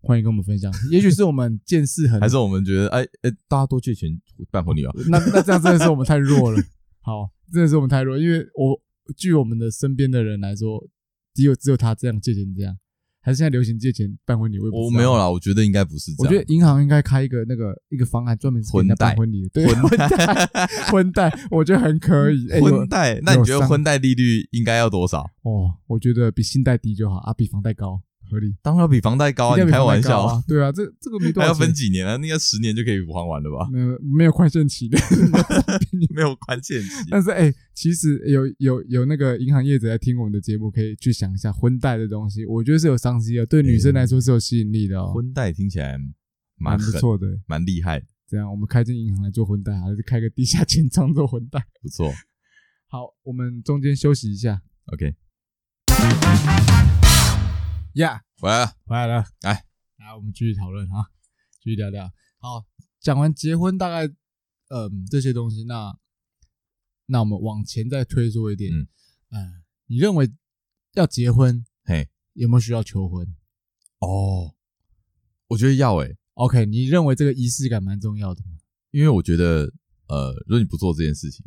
[0.00, 0.72] 欢迎跟我们分享。
[0.90, 4.20] 也许是我们见识很，还是我们觉得哎哎，大家都借钱
[4.50, 4.92] 办婚礼啊？
[5.08, 6.60] 那那这样真的是我们太弱了。
[7.04, 7.30] 好。
[7.52, 8.80] 真的是我们太弱，因为我
[9.16, 10.82] 据我们的身边的人来说，
[11.34, 12.74] 只有只有他这样借钱这样，
[13.20, 14.58] 还是现在流行借钱办婚礼？
[14.58, 16.26] 我我没有啦，我觉得应该不是这样。
[16.26, 22.48] 我觉得银行应该开一个那个一个方案，专门是给人家办婚礼的，对，婚贷，婚 贷，我觉得很可以。
[22.60, 25.20] 婚贷，那你觉得婚贷利率应该要多少？
[25.42, 28.02] 哦，我觉得比信贷低就好啊，比房贷高。
[28.30, 29.62] 合理，当然比房贷高啊！
[29.62, 30.42] 你开玩笑啊？
[30.48, 32.16] 对啊，这这个没多少，还要分几年啊？
[32.16, 33.68] 那个十年就可以还完了吧？
[33.70, 34.98] 没有没有宽限期的，
[36.14, 36.88] 没有宽限期。
[37.10, 45.12] 但是哎，其实有有有那个银行业者在听我们的节目，可以去想一下婚贷的东西，我觉得是有商机的，对女生来说是有吸引力的哦。
[45.12, 45.98] 婚贷听起来
[46.56, 48.06] 蛮不错的，蛮厉害的。
[48.26, 51.62] 这样，我们开间银行来做婚贷，还是开个地下钱庄做婚贷？
[51.82, 52.10] 不错。
[52.88, 54.62] 好，我们中间休息一下。
[54.86, 55.14] OK。
[57.94, 59.64] 呀，回来了，回来了，来，
[59.98, 61.10] 来，我们继续讨论哈，
[61.62, 62.12] 继续聊聊。
[62.38, 62.66] 好，
[63.00, 64.12] 讲完结婚大概，
[64.68, 65.96] 嗯，这些东西，那，
[67.06, 68.88] 那我们往前再推说一点，嗯，
[69.30, 70.28] 嗯，你认为
[70.94, 73.32] 要结婚，嘿，有没有需要求婚？
[74.00, 74.56] 哦，
[75.46, 76.16] 我觉得要诶。
[76.32, 78.58] OK，你认为这个仪式感蛮重要的吗？
[78.90, 79.72] 因为我觉得，
[80.08, 81.46] 呃，如果你不做这件事情，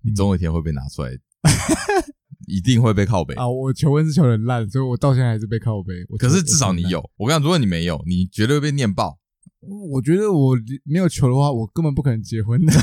[0.00, 1.12] 你总有一天会被拿出来。
[2.46, 3.48] 嗯一定会被靠背啊！
[3.48, 5.94] 我求婚是求的很烂，所以我到现在还是被靠背。
[6.18, 9.18] 可是至少你有，我跟你讲，如果你没有，你绝对会被念爆。
[9.92, 10.54] 我觉得我
[10.84, 12.72] 没有求的话，我根本不可能结婚的。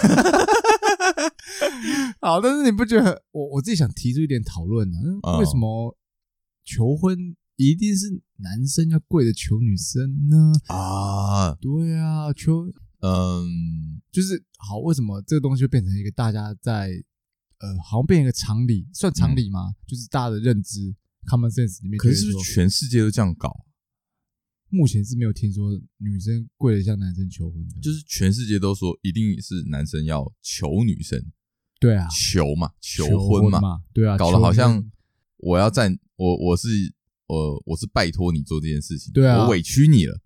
[2.19, 4.97] 好，但是你不觉得我我自己想提出一点讨论呢？
[5.39, 5.95] 为什么
[6.65, 7.15] 求婚
[7.55, 10.51] 一定是男生要跪着求女生呢？
[10.67, 12.65] 啊，对啊，求
[13.01, 16.89] 嗯，就是好，为什么这个东西会变成一个大家在？
[17.61, 19.69] 呃，好像变成一个常理，算常理吗？
[19.69, 20.95] 嗯、就是大家的认知
[21.27, 21.97] ，common sense 里面。
[21.97, 23.65] 可是是不是全世界都这样搞？
[24.69, 31.21] 目前是没有听说女生跪着向男生求婚的，就是全世界都说一定是男生要求女生。
[31.79, 34.89] 对啊，求嘛，求婚嘛，婚嘛对啊，搞得好像
[35.37, 36.67] 我要站，我我是
[37.27, 40.19] 我我是拜托你做这件事情，对啊，我委屈你了。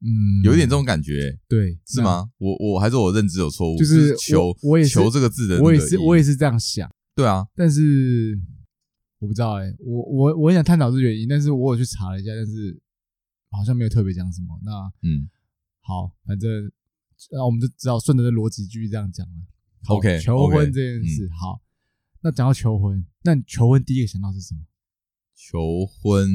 [0.00, 2.30] 嗯，有一点这种感觉，对，是吗？
[2.38, 8.38] 我我还是我认知有错误，就是求我也是求这个字的，我也是我也是这样想，对啊，但是
[9.18, 12.78] 我不知道哎，我我我很想探讨这原因，但是我有去查了一下，但是
[13.50, 14.60] 好像没有特别讲什么。
[14.62, 14.70] 那
[15.02, 15.30] 嗯，
[15.80, 16.70] 好，反正
[17.32, 19.32] 那我们就只好顺着这逻辑继续这样讲了。
[19.86, 21.62] OK，求婚这件事，好，
[22.20, 24.60] 那讲到求婚，那你求婚第一个想到是什么？
[25.34, 26.28] 求婚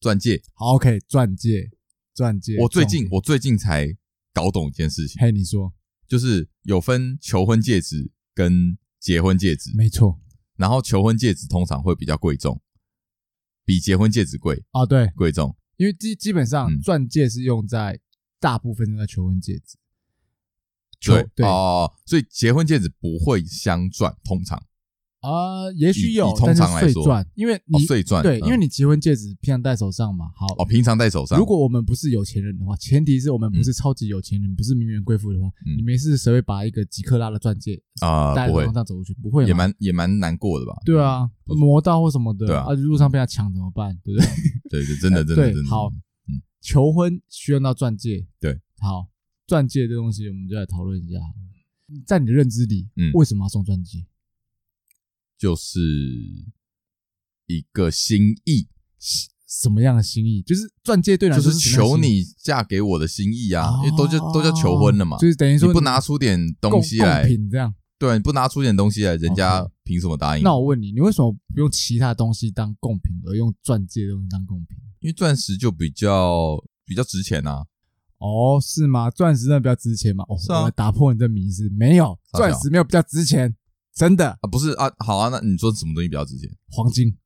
[0.00, 1.70] 钻戒，好，OK，钻戒。
[2.18, 3.96] 钻戒，我最近我最近才
[4.34, 5.22] 搞懂一件事情。
[5.22, 5.72] 嘿，你说，
[6.08, 10.20] 就是有分求婚戒指跟结婚戒指，没错。
[10.56, 12.60] 然后求婚戒指通常会比较贵重，
[13.64, 14.64] 比结婚戒指贵。
[14.72, 18.00] 啊，对，贵重，因为基基本上钻戒是用在
[18.40, 19.78] 大部分用在求婚戒指，
[21.00, 21.46] 对对。
[21.46, 24.60] 哦，所以结婚戒指不会镶钻，通常。
[25.20, 31.36] 啊，也许有，通常来说，钻，因为你碎钻，对，因为你结婚戒指平常戴手上嘛，好哦，平常戴手上。
[31.36, 39.14] 如果我们不是有钱人的话，前提是我们不是超级有钱人，不是名媛贵妇的话，你没事谁会把一个几克拉的钻戒啊戴在手上走出去？
[39.14, 40.72] 不会，也蛮也蛮难过的吧？
[40.84, 43.98] 对啊，磨到或什么的，对啊，路上被他抢怎么办？
[44.04, 44.28] 对不对？
[44.70, 45.68] 对对，真的 真的真的。
[45.68, 45.88] 好，
[46.28, 49.08] 嗯，求婚需要到钻戒，对，好，
[49.48, 51.18] 钻戒这东西我们就来讨论一下。
[52.06, 54.06] 在你的认知里，嗯，为什么要送钻戒？
[55.38, 55.78] 就是
[57.46, 58.68] 一个心意，
[59.46, 60.42] 什么样的心意？
[60.42, 70.44] 就是钻戒对就是求你嫁给我的心意啊，因为都叫都叫求婚了嘛，就是等于说你不拿出点东西来，这样对，你不拿出点东西来，人家凭什么答应？
[70.44, 74.76] 那我问你，你为什么不用其他东西当贡品，而用钻戒东西当贡品？
[75.00, 77.64] 因为钻石就比较比较值钱啊。
[78.18, 79.10] 哦，是吗？
[79.10, 80.24] 钻石真的比较值钱吗？
[80.28, 83.56] 哦，我来打破你的迷思，没有，钻石没有比较值钱。
[83.98, 86.48] 真的啊，不是啊，好啊，那你说什么东西比较值钱？
[86.70, 87.18] 黄金，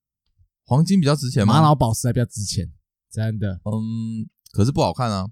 [0.64, 1.52] 黄金比较值钱吗？
[1.52, 2.72] 玛瑙宝石还比较值钱，
[3.12, 3.60] 真的。
[3.66, 5.28] 嗯，可是不好看啊。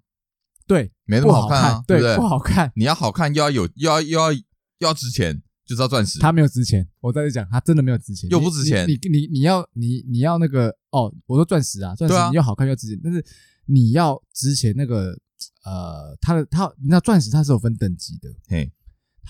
[0.67, 2.17] 对，没那么好看啊，对不对？
[2.17, 2.71] 不好看。
[2.77, 4.41] 你要好看，又要有，又要又要又
[4.81, 5.35] 要值钱，
[5.65, 6.19] 就知道钻石。
[6.19, 8.87] 它没有值钱，我在这讲，它真的没有值钱，又不值钱。
[8.87, 13.25] 你你你要你你要那个哦，我说钻石啊，钻石你又好看又值钱，但是
[13.65, 15.17] 你要值钱那个
[15.65, 18.71] 呃，它的它，你知道钻石它是有分等级的，嘿。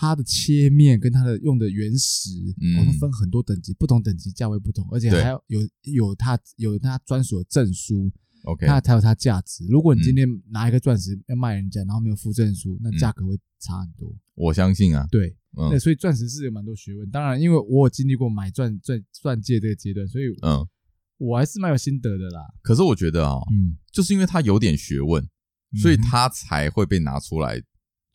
[0.01, 2.31] 它的切面跟它的用的原石，
[2.79, 8.11] 我们分很多等级，不同等级价位不同，而且还要有有它有它专属的证书
[8.45, 9.67] ，OK，它才有它价值。
[9.69, 14.11] 如果你今天拿一个钻石要卖人家，然后没有附证书，那价格会差很多。
[14.37, 17.11] 我相信啊，对，那所以钻石是有蛮多学问。
[17.11, 20.67] 当然，因为我有经历过买钻钻钻戒这个阶段，所以嗯，
[21.19, 22.41] 我还是蛮有心得的啦。
[22.63, 25.23] 可是我觉得啊，嗯，就是因为它有点学问，
[25.83, 27.63] 所以它才会被拿出来。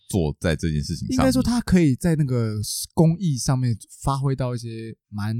[0.08, 2.56] 做在这件事情上，应该说他可以在那个
[2.94, 5.36] 工艺上面发挥到一些蛮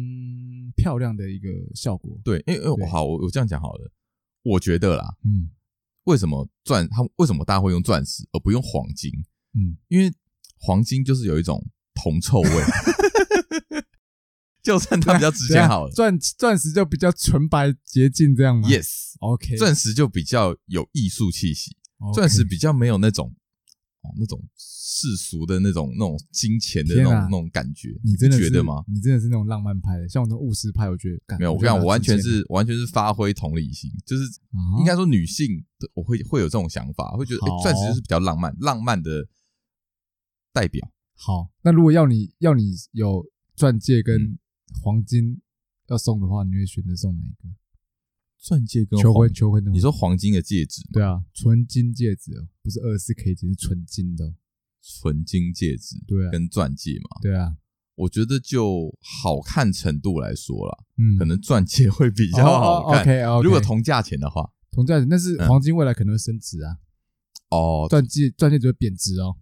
[0.76, 2.20] 漂亮的一个效果。
[2.24, 3.92] 对，因为我好，我我这样讲好了，
[4.44, 5.52] 我觉得啦，嗯，
[6.06, 9.12] 为什么钻它为什么大家会用钻石而不用黄金？
[9.54, 10.12] 嗯，因为
[10.58, 11.64] 黄金就是有一种
[11.94, 12.50] 铜臭味，
[14.64, 21.78] 就算它比较值钱好了，钻钻石就比较纯白洁净这样吗？Yes，OK，钻石就比较有艺术气息，
[22.16, 23.36] 钻石比较没有那种。
[24.18, 28.84] 那种世俗的那种、那种金钱的那种、那种感觉，你真的觉得吗？
[28.88, 31.54] 你真的是那种浪漫派的，像我那种务实派，我觉得没有。
[31.54, 34.24] 我跟你讲，我完全是完全是发挥同理心，就是
[34.80, 39.28] 应该说女性，我会会有这种想法，会觉得钻石就是比较浪漫，浪漫的
[40.54, 40.92] 代表。
[41.18, 43.26] 好，那如果要你要你有
[43.56, 44.38] 钻戒跟
[44.82, 45.42] 黄金
[45.88, 47.50] 要送的话，你会选择送哪一个？
[48.46, 50.84] 钻戒跟求婚求婚的，你说黄金的戒指？
[50.94, 54.36] 对啊，纯金戒指哦，不是二十四 K 金，是纯金的，
[54.84, 55.96] 纯金戒指。
[56.06, 57.18] 对啊，跟钻戒嘛。
[57.24, 57.56] 对啊，
[57.96, 63.02] 我觉得就好看程度来说啦，嗯，可能钻戒会比较好看。
[63.02, 66.78] OK OK，如果同价钱的话，同价钱，但是黄金未来可能会升值啊。
[67.50, 69.36] 哦，钻戒钻戒只会贬值哦，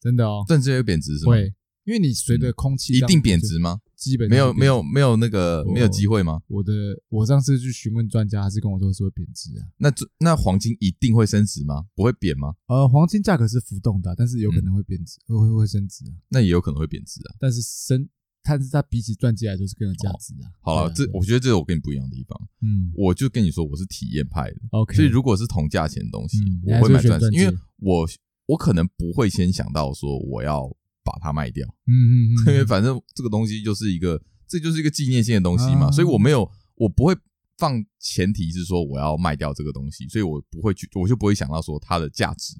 [0.00, 1.32] 真的哦，钻戒会贬值是吗？
[1.32, 1.52] 会，
[1.84, 3.80] 因为你随着空气一定贬值吗？
[3.96, 6.38] 基本没有没有没有那个没有机会吗？
[6.48, 6.72] 我的
[7.08, 9.66] 我上次去询问专家，还是跟我说是会贬值啊。
[9.78, 9.90] 那
[10.20, 11.86] 那黄金一定会升值吗？
[11.94, 12.54] 不会贬吗？
[12.66, 16.12] 呃，黄金价格是浮动的，但是有可能会贬值，会会会升值啊。
[16.28, 17.34] 那也有可能会贬值啊。
[17.40, 18.06] 但是升，
[18.44, 20.52] 但是它比起钻戒来说是更有价值啊。
[20.60, 22.38] 好了，这我觉得这是我跟你不一样的地方。
[22.60, 24.56] 嗯，我就跟你说我是体验派的。
[24.72, 28.06] OK，所以如果是同价钱的东西，我会买钻石，因为我
[28.48, 30.70] 我可能不会先想到说我要。
[31.06, 37.16] 把它卖掉，嗯嗯嗯， 因为反正这个东西就是一个，这就是一个纪念性的东西嘛，所以我没有，我不会
[37.56, 42.56] 放前提是说我要卖掉这个东西，所以我不会去，我就不会想到说它的价值。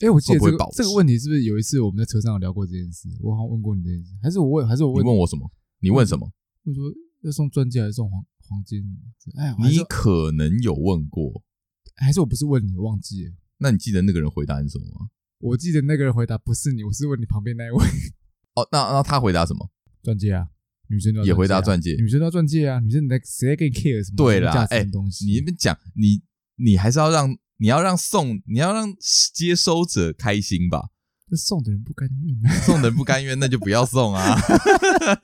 [0.00, 3.08] 哎，我记得这个这个问题是不是有一次我们在车上有聊过这件事？
[3.20, 5.50] 我好像问过你这件事，还是我问，还是我问你问我什么？
[5.80, 6.30] 你问什么？
[6.64, 8.84] 我说要送钻戒还是送黄黄金？
[9.36, 11.42] 哎，你可能有问过，
[11.96, 13.32] 还是我不是问你，我忘记了？
[13.58, 15.08] 那你记得那个人回答你什么吗？
[15.40, 17.84] 我记得那个人回答不是你，我是问你旁边那一位。
[18.54, 19.70] 哦，那那他回答什么？
[20.02, 20.48] 钻戒啊，
[20.88, 24.16] 女生都要也回答钻戒，女生都要钻戒啊，女生你在谁给你 care 什么？
[24.16, 26.22] 对啦，哎，东西你那边讲，你
[26.56, 28.92] 你还是要让你要让送你要让
[29.32, 30.90] 接收者开心吧？
[31.30, 34.34] 这送的人不甘愿， 送的人不甘愿，那就不要送啊！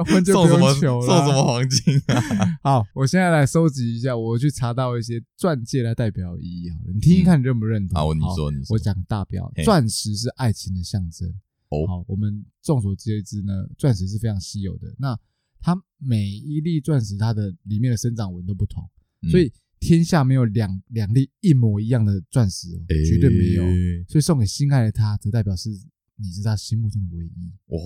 [0.24, 0.72] 送什么？
[0.74, 2.58] 送什么黄金啊？
[2.62, 6.70] 好，我现在来收集一下，我去查到一些钻戒来代表意义。
[6.70, 8.00] 好了，你听听看，你认不认同？
[8.00, 8.74] 好，你说，你说。
[8.74, 11.28] 我讲大标，钻石是爱情的象征。
[11.68, 14.94] 哦，好，我们众所皆知呢，钻石是非常稀有的。
[14.98, 15.18] 那
[15.60, 18.88] 它每一粒钻石，它的里面的生长纹都不同，
[19.30, 19.52] 所以。
[19.84, 23.64] 天下没有两两粒一模一样的钻石哦，绝对没有。
[24.08, 25.70] 所以送给心爱的他，则代表是
[26.14, 27.52] 你是他心目中的唯一。
[27.66, 27.78] 哇，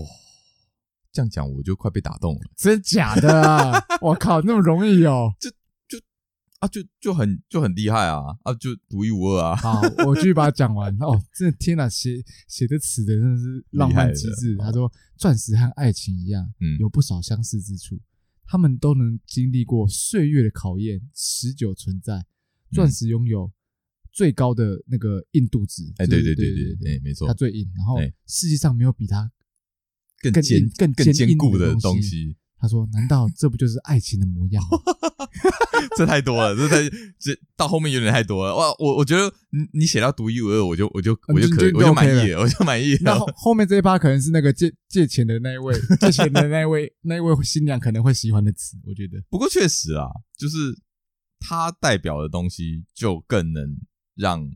[1.10, 3.82] 这样讲我就快被打动了，真假的啊？
[4.02, 5.32] 我靠，那么容易哦？
[5.40, 5.48] 就
[5.88, 5.98] 就
[6.58, 9.56] 啊，就就很就很厉害啊啊，就独一无二啊！
[9.56, 11.18] 好，我继续把它讲完哦。
[11.34, 14.54] 真的天哪，写写的词的真的是浪漫极致。
[14.58, 17.98] 他说，钻石和爱情一样，嗯，有不少相似之处。
[18.46, 22.26] 他们都能经历过岁月的考验，持久存在。
[22.72, 23.52] 钻石拥有
[24.10, 27.70] 最高的那个硬度值，哎，对对对对对，没错，它最硬。
[27.76, 29.30] 然后世界上没有比它
[30.20, 32.36] 更坚、更更坚固的东西。
[32.58, 34.78] 他说：“难道这不就是爱情的模样吗？”
[35.96, 36.88] 这太多了，这太
[37.18, 38.56] 这到后面有点太多了。
[38.56, 43.00] 哇，我我觉得你你写到独一无二，我就我就我就可以，我就满意了，我就满意了。
[43.02, 49.22] 那后面这一趴可能是那个借借钱的那一位，借钱的那一位那一位新娘可能会喜欢的词，我觉得。
[49.28, 50.06] 不过确实啊，
[50.38, 50.56] 就是
[51.38, 53.76] 它代表的东西就更能
[54.14, 54.48] 让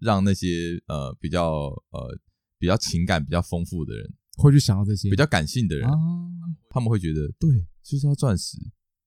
[0.00, 1.44] 让那些呃比较
[1.90, 2.18] 呃
[2.58, 4.12] 比较情感比较丰富的人。
[4.42, 5.94] 会去想到这些比较感性的人，啊、
[6.70, 8.56] 他们会觉得对，就是要钻石。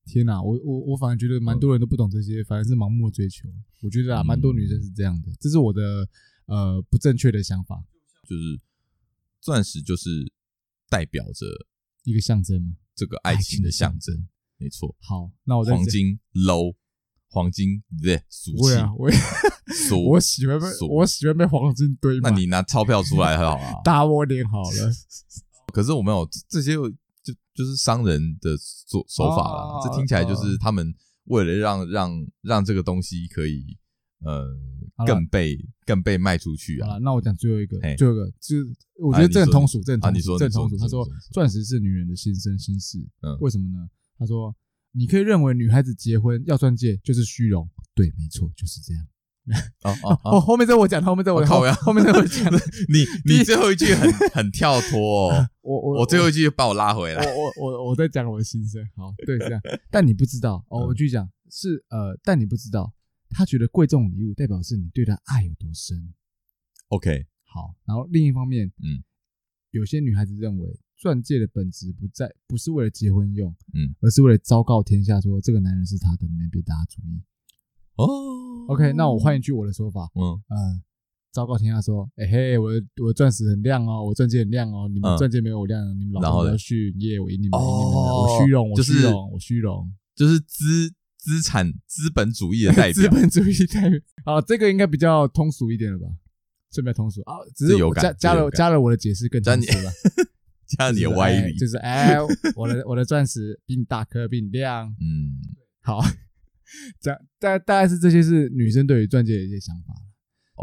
[0.05, 3.47] 天哪，我我我反而觉得蛮多人都不懂这些，反而是盲目的追求。
[3.82, 6.07] 我觉得啊，蛮多女生是这样的，这是我的
[6.47, 7.82] 呃不正确的想法。
[8.27, 8.59] 就是
[9.41, 10.09] 钻石就是
[10.89, 11.45] 代表着
[12.03, 14.27] 一个象征吗，这个爱情的象征，
[14.57, 14.95] 没错。
[14.99, 16.75] 好，那我黄金 low。
[17.32, 18.91] 黄金对，俗气啊！
[18.97, 19.09] 我
[20.11, 22.19] 我喜欢被我喜欢被黄金堆。
[22.19, 24.91] 那你拿钞票出来好啊， 打我脸好了。
[25.73, 29.82] 可是我没有这些，就就是商人的做手法了。
[29.82, 30.93] 这听起来就是他们
[31.25, 33.77] 为了让让让这个东西可以
[34.25, 34.45] 呃
[35.07, 36.97] 更被更被卖出去啊。
[36.97, 38.67] 那我讲最后一个，最后一个就是
[38.99, 40.77] 我觉得这很通俗，这很通俗，这很通俗。
[40.77, 43.89] 他说，钻石是女人的心声心事，嗯，为什么呢？
[44.17, 44.53] 他说。
[44.93, 49.07] 你可以认为女孩子结婚要钻戒就是虚荣，对，没错，就是这样。
[49.83, 52.53] 哦哦哦，后面在我讲，后面在我靠， 后面在我讲。
[52.89, 55.29] 你 你最后一句很很跳脱，
[55.61, 57.25] 我我我最后一句把我拉回来。
[57.25, 58.85] 我我我我在讲我的心声。
[58.95, 59.59] 好，对，这样。
[59.89, 62.93] 但你不知道哦，我继续讲是呃，但你不知道，
[63.29, 66.13] 他觉得贵重礼物代表是你对他爱有多深。
[66.89, 67.73] OK，好。
[67.85, 69.03] 然后另一方面，嗯，
[69.71, 70.79] 有些女孩子认为。
[71.02, 77.20] 钻戒的本质不在，不是为了结婚用，嗯，而是为了昭告天下说这个男人是他的，你们别打主意。
[77.95, 78.06] 哦
[78.68, 80.22] ，OK，那我换一句我的说法，嗯。
[80.47, 80.82] 呃，
[81.34, 93.99] 昭告天下说，哎嘿，我的我的钻石很亮哦，我钻戒很亮哦，你们钻戒没有我亮，你们老婆要去耶，我赢你们，赢你们，我虚荣，我虚荣，我虚荣，就是资资产资本主义的代表， 资本主义代表。
[94.26, 96.06] 啊，这个应该比较通俗一点了吧？
[96.72, 97.22] 顺便通俗。
[97.24, 99.91] 啊，只是加加了加了我的解释更通俗了。
[100.78, 102.17] 加你的歪理，就是哎，
[102.55, 104.88] 我的 我的钻石比你大颗，比你亮。
[104.99, 105.39] 嗯，
[105.82, 106.01] 好，
[106.99, 109.93] 这样大大概是这些是女生对于钻戒的一些想法。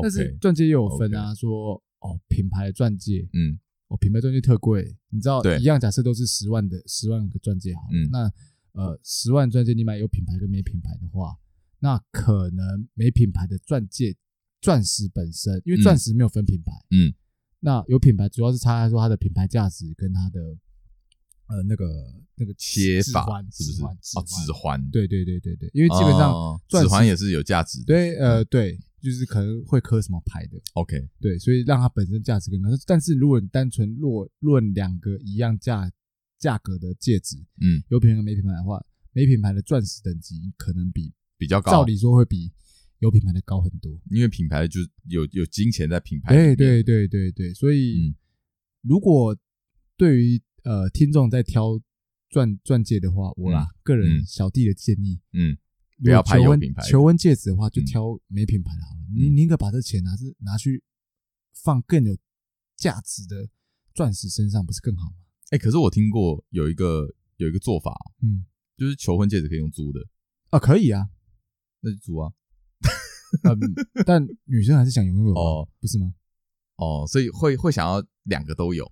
[0.01, 7.81] 但是钻戒又有分啊，说哦品牌钻戒，嗯，哦品牌钻戒特贵，你知道一样，假设都是十万的十万个钻戒好，
[8.13, 8.31] 那
[8.73, 11.37] 呃十万钻戒你买有品牌跟没品牌的话，
[11.81, 14.17] 那可能没品牌的钻戒
[14.61, 17.13] 钻石本身，因为钻石没有分品牌，嗯。
[17.61, 20.41] 那有品牌，主要是差在说它的品牌价值跟它的
[21.49, 21.87] 呃那个
[22.37, 23.83] 那个切法是不是？
[23.83, 27.85] 哦，指环，对对对对对，因为基本上指环也是有价值的。
[27.87, 30.61] 对，呃，对，就是可能会刻什么牌的。
[30.75, 32.69] OK，对，所以让它本身价值更高。
[32.87, 35.91] 但是如果你单纯论论两个一样价
[36.39, 38.81] 价格的戒指，嗯，有品牌没品牌的话，
[39.13, 42.53] 没品牌的钻石等级可能比比较高，照理说会比。
[42.99, 46.35] 有品牌的高很多，因为品牌就有有金钱在品牌。
[46.35, 48.15] 对对对对对，所以
[48.83, 49.37] 如果
[49.97, 51.81] 对于呃听众在挑
[52.29, 55.57] 钻钻戒的话，我啦个人小弟的建议，嗯，
[56.03, 59.07] 不要拍有品牌求婚戒指的话，就挑没品牌的好了。
[59.15, 60.83] 你宁可把这钱拿是拿去
[61.55, 62.17] 放更有
[62.77, 63.49] 价值的
[63.95, 65.17] 钻石身上，不是更好吗？
[65.51, 68.45] 哎，可是我听过有一个有一个做法，嗯，
[68.77, 70.01] 就是求婚戒指可以用租的
[70.51, 71.09] 啊，可以啊，
[71.81, 72.33] 那就租啊。
[73.45, 76.13] 嗯，但女生还是想拥有哦，不是吗？
[76.77, 78.85] 哦，所以会会想要两个都有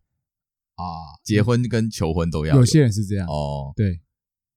[0.74, 0.84] 啊，
[1.24, 2.57] 结婚跟求婚都要。
[2.57, 4.01] 有些人是这样哦，对，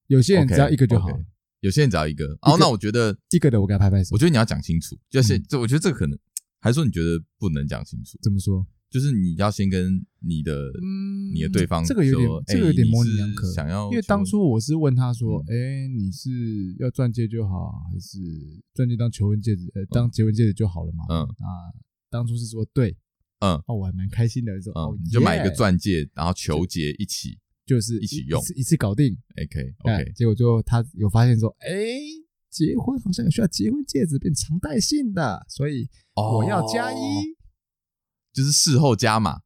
[0.08, 1.08] 有些人只要一个就好，
[1.60, 2.26] 有些人只要一个。
[2.42, 4.10] 哦，那我觉得一个的我给他拍拍手。
[4.14, 6.18] 我觉得你要讲清楚，就是这，我觉得这个可能
[6.60, 8.18] 还是说你觉得不能讲清楚。
[8.22, 8.66] 怎么说？
[8.90, 13.54] 就是你要先跟你的、嗯、你的对方说，这个有点，欸、这个有点模棱两可。
[13.54, 16.30] 想要，因为当初我是问他说，哎、嗯欸，你是
[16.80, 18.18] 要钻戒就好，还是
[18.74, 21.06] 钻戒当求婚戒指，呃，当结婚戒指就好了嘛？
[21.08, 21.70] 嗯啊，
[22.10, 22.98] 当初是说对，
[23.42, 27.38] 嗯，哦，我还蛮开心的，说，嗯、哦，你就买一个钻戒，然后求结一起，
[27.68, 29.16] 就是一起用，一次一次搞定。
[29.38, 32.00] OK OK，结果最后他有发现说，哎、欸，
[32.50, 36.96] 结婚好像有需要结婚戒指变常戴性的，所以我要加一。
[36.96, 37.39] 哦
[38.40, 39.38] 就是事后加码，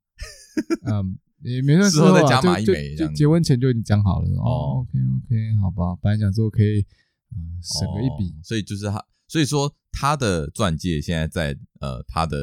[0.85, 4.27] 嗯，也没算事后再加码一枚，就结婚前就已经讲好了。
[4.37, 6.85] 哦，OK OK，好吧，本来想说可以，
[7.35, 8.35] 嗯，省个一笔。
[8.43, 12.37] 所以就是他，所以说他的钻戒现在在呃他的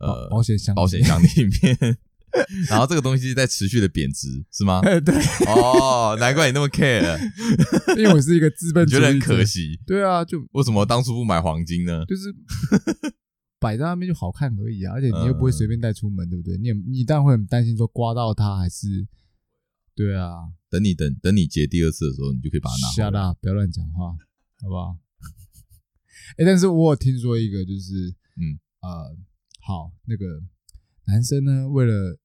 [0.00, 1.26] 呃保险箱保险箱里
[1.62, 1.96] 面，
[2.68, 4.82] 然后这个东西在持续的贬值，是吗？
[5.00, 5.14] 对。
[5.46, 7.18] 哦，难怪你那么 care，
[7.96, 9.80] 因为我是一个资本主义，觉得很可惜。
[9.86, 12.04] 对啊，就为什么当初不买黄金呢？
[12.04, 12.34] 就是。
[13.58, 16.56] 摆在那边就好看而已啊，而且你又不会随便带出门，对不对？
[16.58, 19.06] 你也你当然会很担心说刮到它还是，
[19.94, 20.52] 对啊。
[20.70, 23.34] 等你等等你结第二次的时候，你就可以把它拿下来。
[23.40, 24.10] 不要乱讲话，
[24.60, 24.98] 好不好？
[26.36, 29.16] 哎，但是我有听说一个，就是嗯呃，
[29.60, 30.42] 好那个
[31.06, 32.18] 男生呢，为了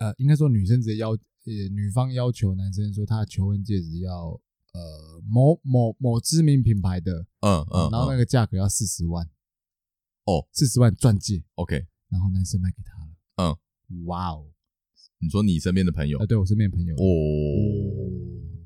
[0.00, 4.30] 呃，应该说女生直接要呃女方要求男生说他的求婚戒指要
[4.72, 9.28] 呃某某某知名品牌的，嗯嗯，然后那个价格要四十万。
[10.30, 11.74] 哦，四十万钻戒，OK，
[12.08, 13.10] 然后男生卖给他了，
[13.50, 14.44] 嗯，哇哦，
[15.18, 16.18] 你说你身边的朋友？
[16.18, 16.26] 啊？
[16.26, 17.02] 对我身边的朋友，哦，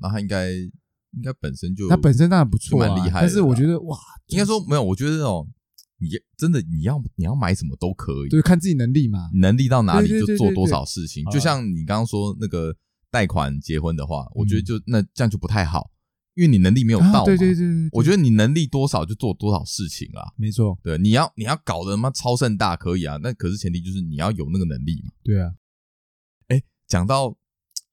[0.01, 3.97] 那他应该应该本身就他本身当然不错，蛮厉害，但是我觉得哇，
[4.27, 5.49] 应该说没有，我觉得这种
[5.97, 12.75] 你真的你要你要买什么都可以，就是看自己能力嘛，能力到哪里就做多少事情，就像你刚刚说那个
[13.09, 15.89] 贷款结婚的话，我觉得就那这样就不太好。
[16.35, 20.77] 因为你能力没有到嘛，对对对，我觉得你能力多少就做多少事情啊，没错。
[20.83, 25.13] 对，你要你要搞得妈超盛大可以啊，那可是前提就是你要有那个能力嘛。
[25.23, 25.55] 对啊，
[26.49, 27.37] 哎，讲到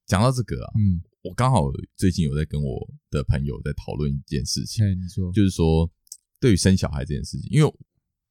[0.07, 5.89] 讲到这个啊，嗯，我刚好最近有在跟我的朋友在讨论一件事情，哎，你说，就是说
[6.41, 7.73] 对于生小孩这件事情，因为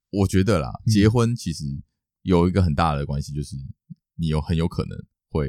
[0.10, 1.64] 我觉得啦，结婚其实
[2.24, 3.56] 有一个很大的关系，就是
[4.16, 4.98] 你有很有可能
[5.30, 5.48] 会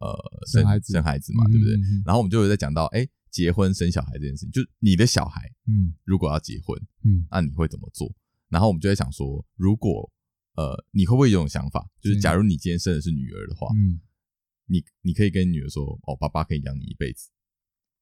[0.00, 0.14] 呃
[0.52, 0.92] 生孩子。
[0.92, 1.78] 生孩子嘛，对不对？
[2.04, 3.08] 然后我们就有在讲到，哎。
[3.32, 8.14] 结婚生小孩这件事情，就是你的小孩，嗯，如果要结婚，嗯，那你会怎么做？
[8.48, 10.12] 然后我们就在想说，如果
[10.54, 11.88] 呃，你会不会有这种想法？
[12.00, 13.98] 就是假如你今天生的是女儿的话，嗯，
[14.66, 17.30] 你你可以跟女儿说，哦，爸爸可以养你一辈子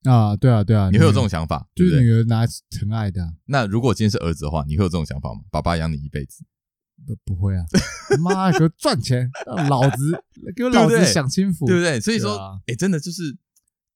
[0.03, 3.37] 啊，对啊，对啊，你会有这种想法，就是女儿拿疼爱的。
[3.45, 5.43] 那如果今天是儿子的话，你会有这种想法吗？
[5.53, 6.45] 爸爸养你一辈子？
[7.07, 7.65] 不不会啊，
[8.21, 9.31] 妈给我赚钱，
[9.69, 10.25] 老子
[10.57, 12.01] 给我老子享清福，对不对？
[12.01, 13.39] 所以说，哎，真的就是。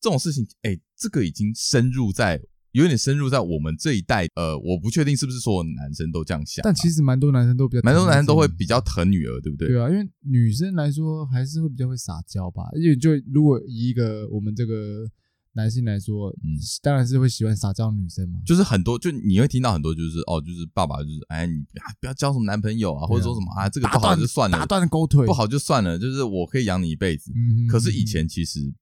[0.04, 2.38] 这种事情，哎、欸，这个已经深入在，
[2.72, 4.26] 有点深入在我们这一代。
[4.34, 9.68] 呃，我不确定是不是所有男生都这样想，但其实蛮多男生都比较，蛮多男生都会比较疼女儿，对不对？
[9.68, 12.64] 对啊，因为女生来说还是会比较会撒娇吧。
[12.76, 15.08] 因为就如果以一个我们这个
[15.54, 16.52] 男性来说，嗯，
[16.82, 18.40] 当然是会喜欢撒娇女生嘛。
[18.44, 21.64] 就是很多，就你会听到很多，就是哦，就是爸爸就是，哎，你
[21.98, 27.32] 不要交什么男朋友啊，或者说什么啊，这个不好就算了，打断勾腿，不好就算了，就是我可以养你一辈子。
[27.34, 28.74] 嗯，可是以前其实。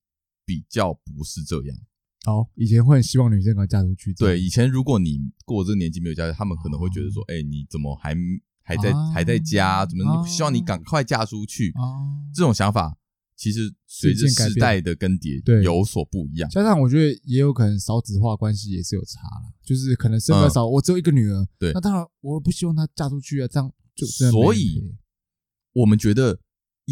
[0.53, 1.75] 比较不是这样，
[2.27, 4.13] 哦，以前会很希望女生赶快嫁出去。
[4.13, 8.15] 对，以前如果你过这个年纪没有嫁他们可能会觉得说，哎，你怎么还
[8.63, 9.87] 还在还在家？
[9.87, 11.73] 怎么希望你赶快嫁出去？
[12.35, 12.95] 这种想法
[13.35, 16.51] 其实随着时代的更迭，对，有所不一样。
[16.51, 24.95] 加上我觉得也有可能少子化关系也是有差了，就是可能生的少，我只有一个女儿，对，那当然我不希望她嫁出去啊，这样就所以
[25.73, 26.39] 我们觉得。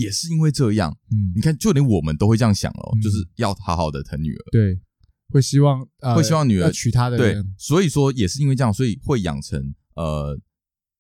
[0.01, 4.81] 也是因为这样，嗯，你看，就连我们都会这样想哦，就是要好好的疼女儿，对，
[5.29, 5.87] 会希望，
[6.17, 10.39] 会希望女儿娶她的人，对，所以说也是因为这样，所以会养成呃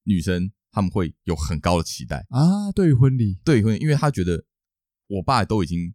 [0.05, 2.24] 女生他们会有很高的期待。
[2.28, 4.44] 啊，对于婚礼，对于婚礼，因为他觉得
[5.09, 5.92] 我爸都已经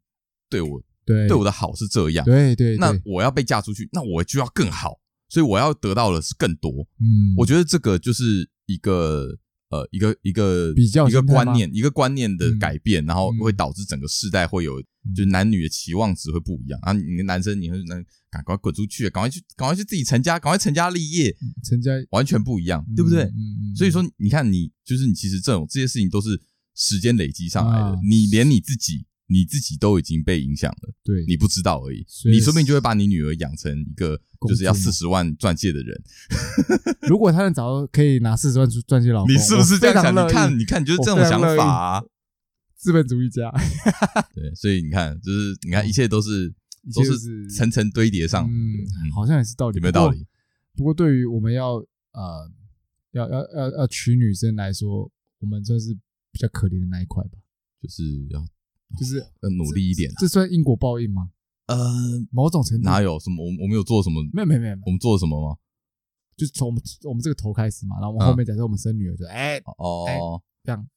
[0.50, 1.28] 对我对。
[1.28, 5.00] 对我的好是这样，对对，那我要被嫁出去，那我就要更好，
[5.30, 9.38] 所以我要得到的是更多，嗯，我觉得这个就是一个。
[9.70, 14.80] 呃，一个一个比较一个观念，一个观念的改变，然后会导致整个世代会有，
[15.16, 16.94] 就是男女的期望值会不一样啊。
[16.94, 23.30] 你男生，你会能赶快滚出去，赶快去，赶快去自己成家，赶快成家立业，成家完全不一样，对不对？
[23.76, 26.40] 所以说，你看，你就是你，其实这种这些事情都是
[26.76, 29.06] 时间累积上来的，你连你自己。
[29.28, 32.06] 你自己都已经被影响了，对，你不知道而已。
[32.26, 36.04] 你说不定就会把你女儿养成一个就是要四十万钻戒的人。
[37.10, 40.14] 如果他能找到可以拿四十万钻戒老公， 你是不是这样想？
[40.14, 42.04] 你看，你看，你就是这种想法啊。
[42.76, 43.52] 资本主义家。
[44.36, 46.54] 对，所以你看，就是你看，一切都是
[46.94, 48.48] 都是层层堆叠上。
[48.48, 50.28] 嗯，好像也是道理，有没有道理？
[50.76, 51.78] 不过对于我们要
[52.12, 52.52] 呃
[53.14, 55.10] 要要要要娶女生来说，
[55.40, 55.94] 我们算是
[56.32, 57.40] 比较可怜的那一块吧。
[57.82, 58.46] 就是要
[58.98, 61.32] 就是要努力一点，这算因果报应吗？
[61.68, 61.78] 呃，
[62.32, 63.44] 某种程度哪有什么？
[63.44, 64.24] 我我们有做什么？
[64.34, 65.58] 没有没有没有，我们做了什么吗？
[66.38, 70.88] 就是从我们我们这个头开始嘛，然后我们后面假设我们生女儿，就哎哦这样，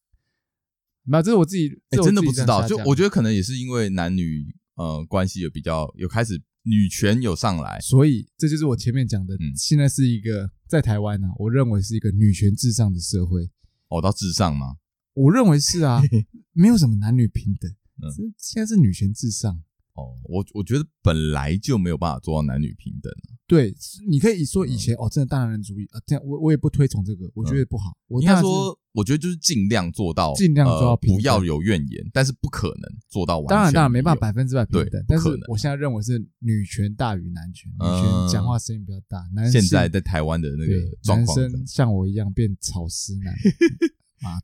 [1.04, 2.66] 没有，这是我自己，哎，真的不知道。
[2.66, 13.48] 就我觉得可能也是因为男女呃关系有比较有开始女权有上来，所以这就是我前面讲的，现在是一个在台湾呢，我认为是一个女权至上的社会。
[13.88, 14.76] 哦，到至上吗？
[15.14, 16.02] 我认为是啊，
[16.52, 17.72] 没有什么男女平等，
[18.02, 19.62] 嗯，现在是女权至上。
[19.94, 23.12] 哦，我我觉得本来就没有办法做到男女平等。
[23.48, 23.74] 对，
[24.08, 27.96] 你可以说以前哦，真的大男人主义啊，这样我我也不推崇这个，我觉得不好。
[28.06, 33.56] 我应该说，我觉得就是尽量做到，尽量做到不要有怨言，但是不可能做到完全。
[33.56, 39.28] 当然，当然没办法百分之百平等，但是我现在认为是女权大于男权，女权讲话声音比较大。
[39.34, 43.34] 男现在在台湾的那个状况，男生像我一样变草食男。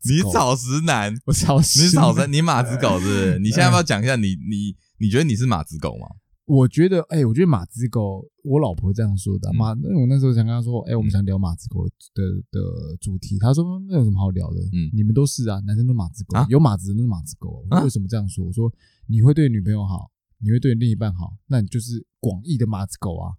[0.04, 3.38] 你草食男，我草食，你草食，你马子狗是不是？
[3.42, 6.06] 你现在要不要讲一下你你你觉得你是马子狗吗？
[6.46, 9.50] 我觉得，哎，我觉得马子狗，我老婆这样说的。
[9.54, 12.60] 马，那我那时候想跟她说，哎，我们想聊马子狗的的
[13.00, 13.38] 主题。
[13.38, 14.60] 她说那有什么好聊的？
[14.74, 17.64] 嗯，你们都是啊，男生都马子狗，有马子的都是马子狗。
[17.70, 18.44] 我说为什么这样说？
[18.44, 18.70] 我说
[19.06, 23.32] 你会对女朋友好，你会对另一半好，那你就是广义的马子狗啊。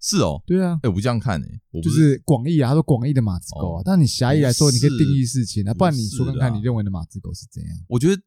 [0.00, 7.76] 是哦，对啊，哎，我不这样看诶，我就是广义啊，他说广义的马子狗啊，但你狭义来说，你可以定义事情啊，不然你说看看你认为的马子狗是怎样？
[7.88, 8.22] 我觉得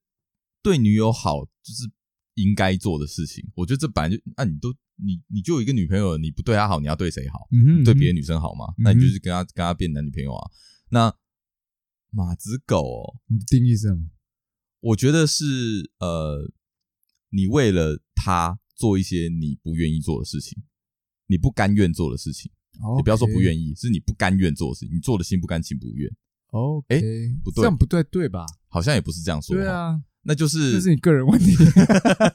[0.62, 1.90] 对女友好就是
[2.36, 7.48] 应该做的事情，我觉得这本来就，那你都你你就有一个女朋友，你不对她好，你要对谁好？
[7.84, 8.66] 对别的女生好吗？
[8.78, 10.52] 那你就是跟她跟她变男女朋友啊？
[10.90, 11.16] 那
[12.12, 14.10] 马子狗，哦你定义是什么？
[14.82, 15.46] 我觉得是
[16.00, 16.52] 呃，
[17.30, 20.62] 你为了他做一些你不愿意做的事情。
[21.32, 22.52] 你不甘愿做的事情，
[22.98, 26.12] 你不要说不愿意，是你不甘愿做的事情，你做的心不甘情不愿。
[26.52, 27.00] 哦，哎，
[27.42, 28.46] 不对，这样不对，对吧？
[28.68, 29.56] 好像也不是这样说。
[29.56, 31.56] 对啊，那就是这是你个人问题。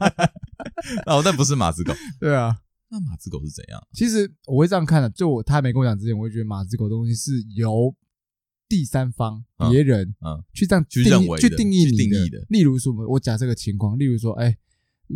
[1.04, 1.92] 哦，那不是马子狗。
[2.18, 2.56] 对啊，
[2.88, 3.86] 那马子狗是怎样？
[3.92, 7.94] 其实我会这样看的，就我他还没跟我讲之前，我会觉得马子狗东西是由
[8.66, 12.46] 第三方别人嗯去这样去认为去定义你的。
[12.48, 14.56] 例如说，我假设个情况，例如说，哎。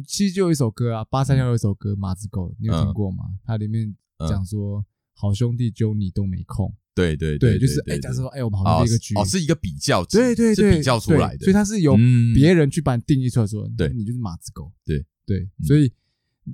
[0.06, 3.24] 其实就有一首歌啊，八三夭有一首歌《马子狗》，你有听过吗？
[3.44, 3.94] 它里面
[4.28, 4.84] 讲说，
[5.14, 6.72] 好兄弟揪你都没空。
[6.94, 11.96] 对对对，就是哎，假设说，哎，我们好像一个局，哦，是一个比较，对对对，比较出来的，所以它是由
[12.34, 14.70] 别人去把你定义出来，说，对，你就是马子狗。
[14.84, 15.92] 对对，所以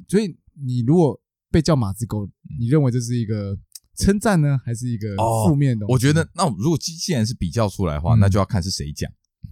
[0.09, 1.21] 所以你如果
[1.51, 2.29] 被叫马子狗，
[2.59, 3.59] 你认为这是一个
[3.97, 5.17] 称赞呢，还是一个
[5.47, 5.87] 负面的？
[5.89, 9.11] 我觉得，那如果既然是比较出来的话，那就要看是谁讲。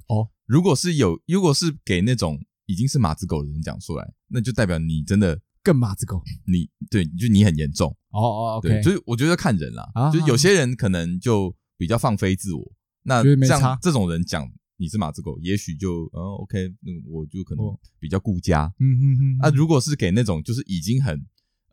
[0.09, 2.41] 哦，如果是有，如果是给那种。
[2.67, 6.23] 已经是马子狗的人讲出来，那就代表你真的更马子狗。
[6.47, 8.61] 你对，就你很严重哦哦。
[8.63, 12.73] 对，所以我觉得看人啦，就有些人可能就比较放飞自我。
[13.03, 17.65] 那像这种人讲你是马子狗，也许就嗯 OK，那我就可能
[17.99, 18.73] 比较顾家。
[18.81, 19.39] 嗯嗯嗯。
[19.41, 21.23] 那如果是给那种就是已经很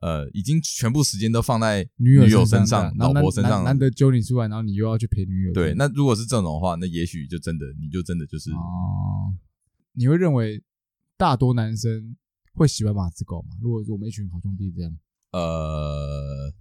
[0.02, 5.54] 呃，已经全部时间都放在女友身上、老婆身上，难得揪你出来，然后你又要去陪女友。
[5.54, 9.34] 对，那如果是这种的话，那也许就真的，你就真的就是哦，
[9.94, 10.62] 你会认为。
[11.22, 12.18] 大多男生
[12.56, 13.50] 会喜欢马子狗吗？
[13.62, 14.92] 如果我们一群好兄弟这样，
[15.34, 16.52] 呃，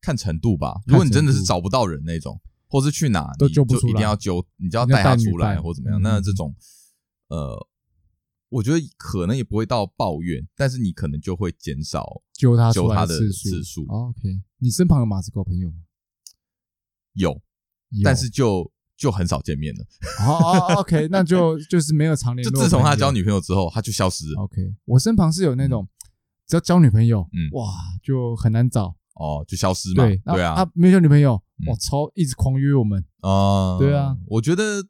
[0.00, 0.80] 看程度吧。
[0.86, 6.00] 如果你真的是找不到人那种，或是去哪都救不出来，一定要揪，你就要带他出来或怎么样。
[6.00, 6.56] 那这种，
[7.28, 7.68] 呃，
[8.48, 13.84] 我觉得可能也不会到抱怨，但是你可能就会减少揪他揪他的次数。
[13.86, 15.76] OK，你身旁有马子狗朋友吗？
[17.12, 17.38] 有，
[18.02, 18.72] 但是就。
[19.00, 19.84] 就很少见面了。
[20.28, 22.52] 哦哦，OK， 那就就是没有常联络。
[22.52, 24.42] 就自从他交女朋友之后，他就消失了。
[24.42, 25.88] OK，我身旁是有那种
[26.46, 27.72] 只要交女朋友，嗯，哇，
[28.02, 28.94] 就很难找。
[29.14, 30.04] 哦，就消失嘛。
[30.04, 31.32] 对对啊，他没有交女朋友，
[31.66, 33.02] 哇，超一直狂约我们。
[33.22, 34.84] 哦，对啊，我觉得。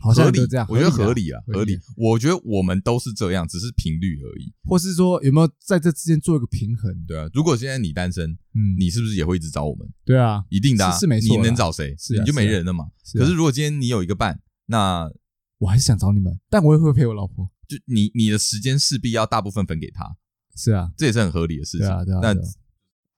[0.00, 1.78] 好像都这样，我觉得合理啊，合理。
[1.96, 4.52] 我觉得我们都是这样，只是频率而已。
[4.64, 6.92] 或是说有没有在这之间做一个平衡？
[7.06, 9.88] 对啊，如果现在你单身，嗯，你是不是也会一直找我们？
[10.04, 11.36] 对啊，一定的，是没错。
[11.36, 11.94] 你能找谁？
[11.98, 12.86] 是你就没人了嘛。
[13.14, 15.10] 可是如果今天你有一个伴，那
[15.58, 17.50] 我还是想找你们，但我也会陪我老婆。
[17.66, 20.16] 就你你的时间势必要大部分分给他。
[20.56, 21.86] 是啊，这也是很合理的事情。
[21.86, 22.20] 对啊，对啊。
[22.22, 22.34] 那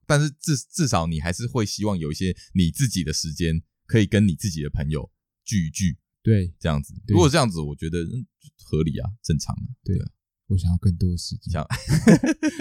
[0.07, 5.09] 但是至至少你还是会希望有一些你自己的时间，可以跟你自己的朋友
[5.45, 5.99] 聚一聚。
[6.23, 7.99] 对，这样子，如果这样子，我觉得
[8.65, 9.63] 合理啊，正常啊。
[9.85, 10.07] 对啊，
[10.49, 11.67] 我想要更多的时间， 想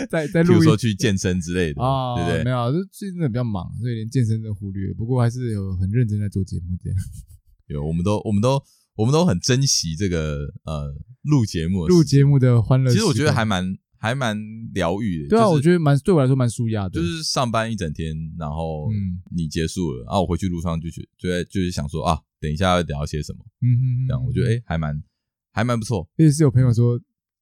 [0.09, 2.43] 在在比如说去健身之类的啊，对不对？
[2.43, 4.93] 没有，就最近真的比较忙，所以连健身都忽略。
[4.93, 6.97] 不过还是有很认真在做节目，这样。
[7.67, 8.61] 有，我们都我们都
[8.95, 10.93] 我们都很珍惜这个呃
[11.23, 12.91] 录节目录节目的欢乐。
[12.91, 13.77] 其实我觉得还蛮。
[13.99, 14.37] 还蛮
[14.73, 16.91] 疗愈的，对啊，我觉得蛮对我来说蛮舒压的。
[16.91, 18.89] 就是上班一整天，然后
[19.35, 25.03] 你结束了，然后我回去路上就去，就在就是想说啊，等一下要聊些什么，嗯哼，这样我觉得哎，还蛮
[25.51, 26.07] 还蛮不错。
[26.17, 26.99] 而且是有朋友说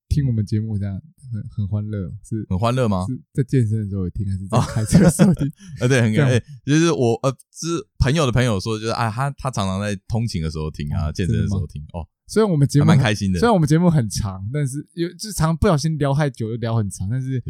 [0.10, 0.99] 听我们节目这样
[1.32, 3.05] 很很欢乐，是很欢乐吗？
[3.08, 5.47] 是在健身的时候听，还是在开车的时候听？
[5.80, 6.43] 啊，对，很感谢。
[6.66, 12.08] 就是我呃，是朋友的朋友说，就是啊，他他常常在通勤的时候听啊，健身的时候听哦。
[12.28, 17.07] 虽然我们节目蛮开心的，虽然我们节目很长，但是有就常不小心聊太久，就聊很长。
[17.09, 17.41] 但是，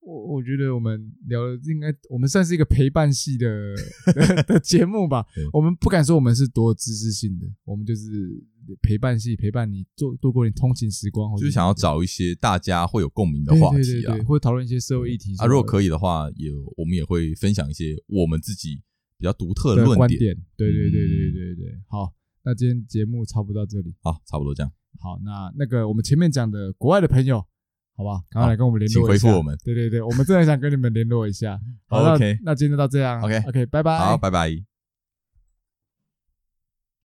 [0.00, 3.74] 我我觉得我们聊的应该，我们算是一个陪伴系的
[4.48, 5.26] 的节目吧。
[5.52, 8.42] 我们不敢说我们是多知识性的，我们就是
[8.80, 15.46] 陪伴系，陪伴你做度过你通勤时光，就是想要找一些大家会有共鸣的话题啊，会讨论一些社会议题啊。
[15.46, 18.80] 如果可以的话，也我们也会分享一些我们自己
[19.18, 20.18] 比较独特的论点。
[20.56, 22.14] 对对对对对对，好。
[22.46, 24.72] 那今天节目差不多到这里，好，差不多这样。
[25.00, 27.44] 好，那那个我们前面讲的国外的朋友，
[27.96, 29.00] 好吧，赶快来跟我们联络一下。
[29.00, 29.58] 请回复我们。
[29.64, 31.58] 对对对，我们真的想跟你们联络一下。
[31.90, 33.20] 好，OK，那今天就到这样。
[33.20, 33.98] OK，OK，拜拜。
[33.98, 34.75] 好，拜拜。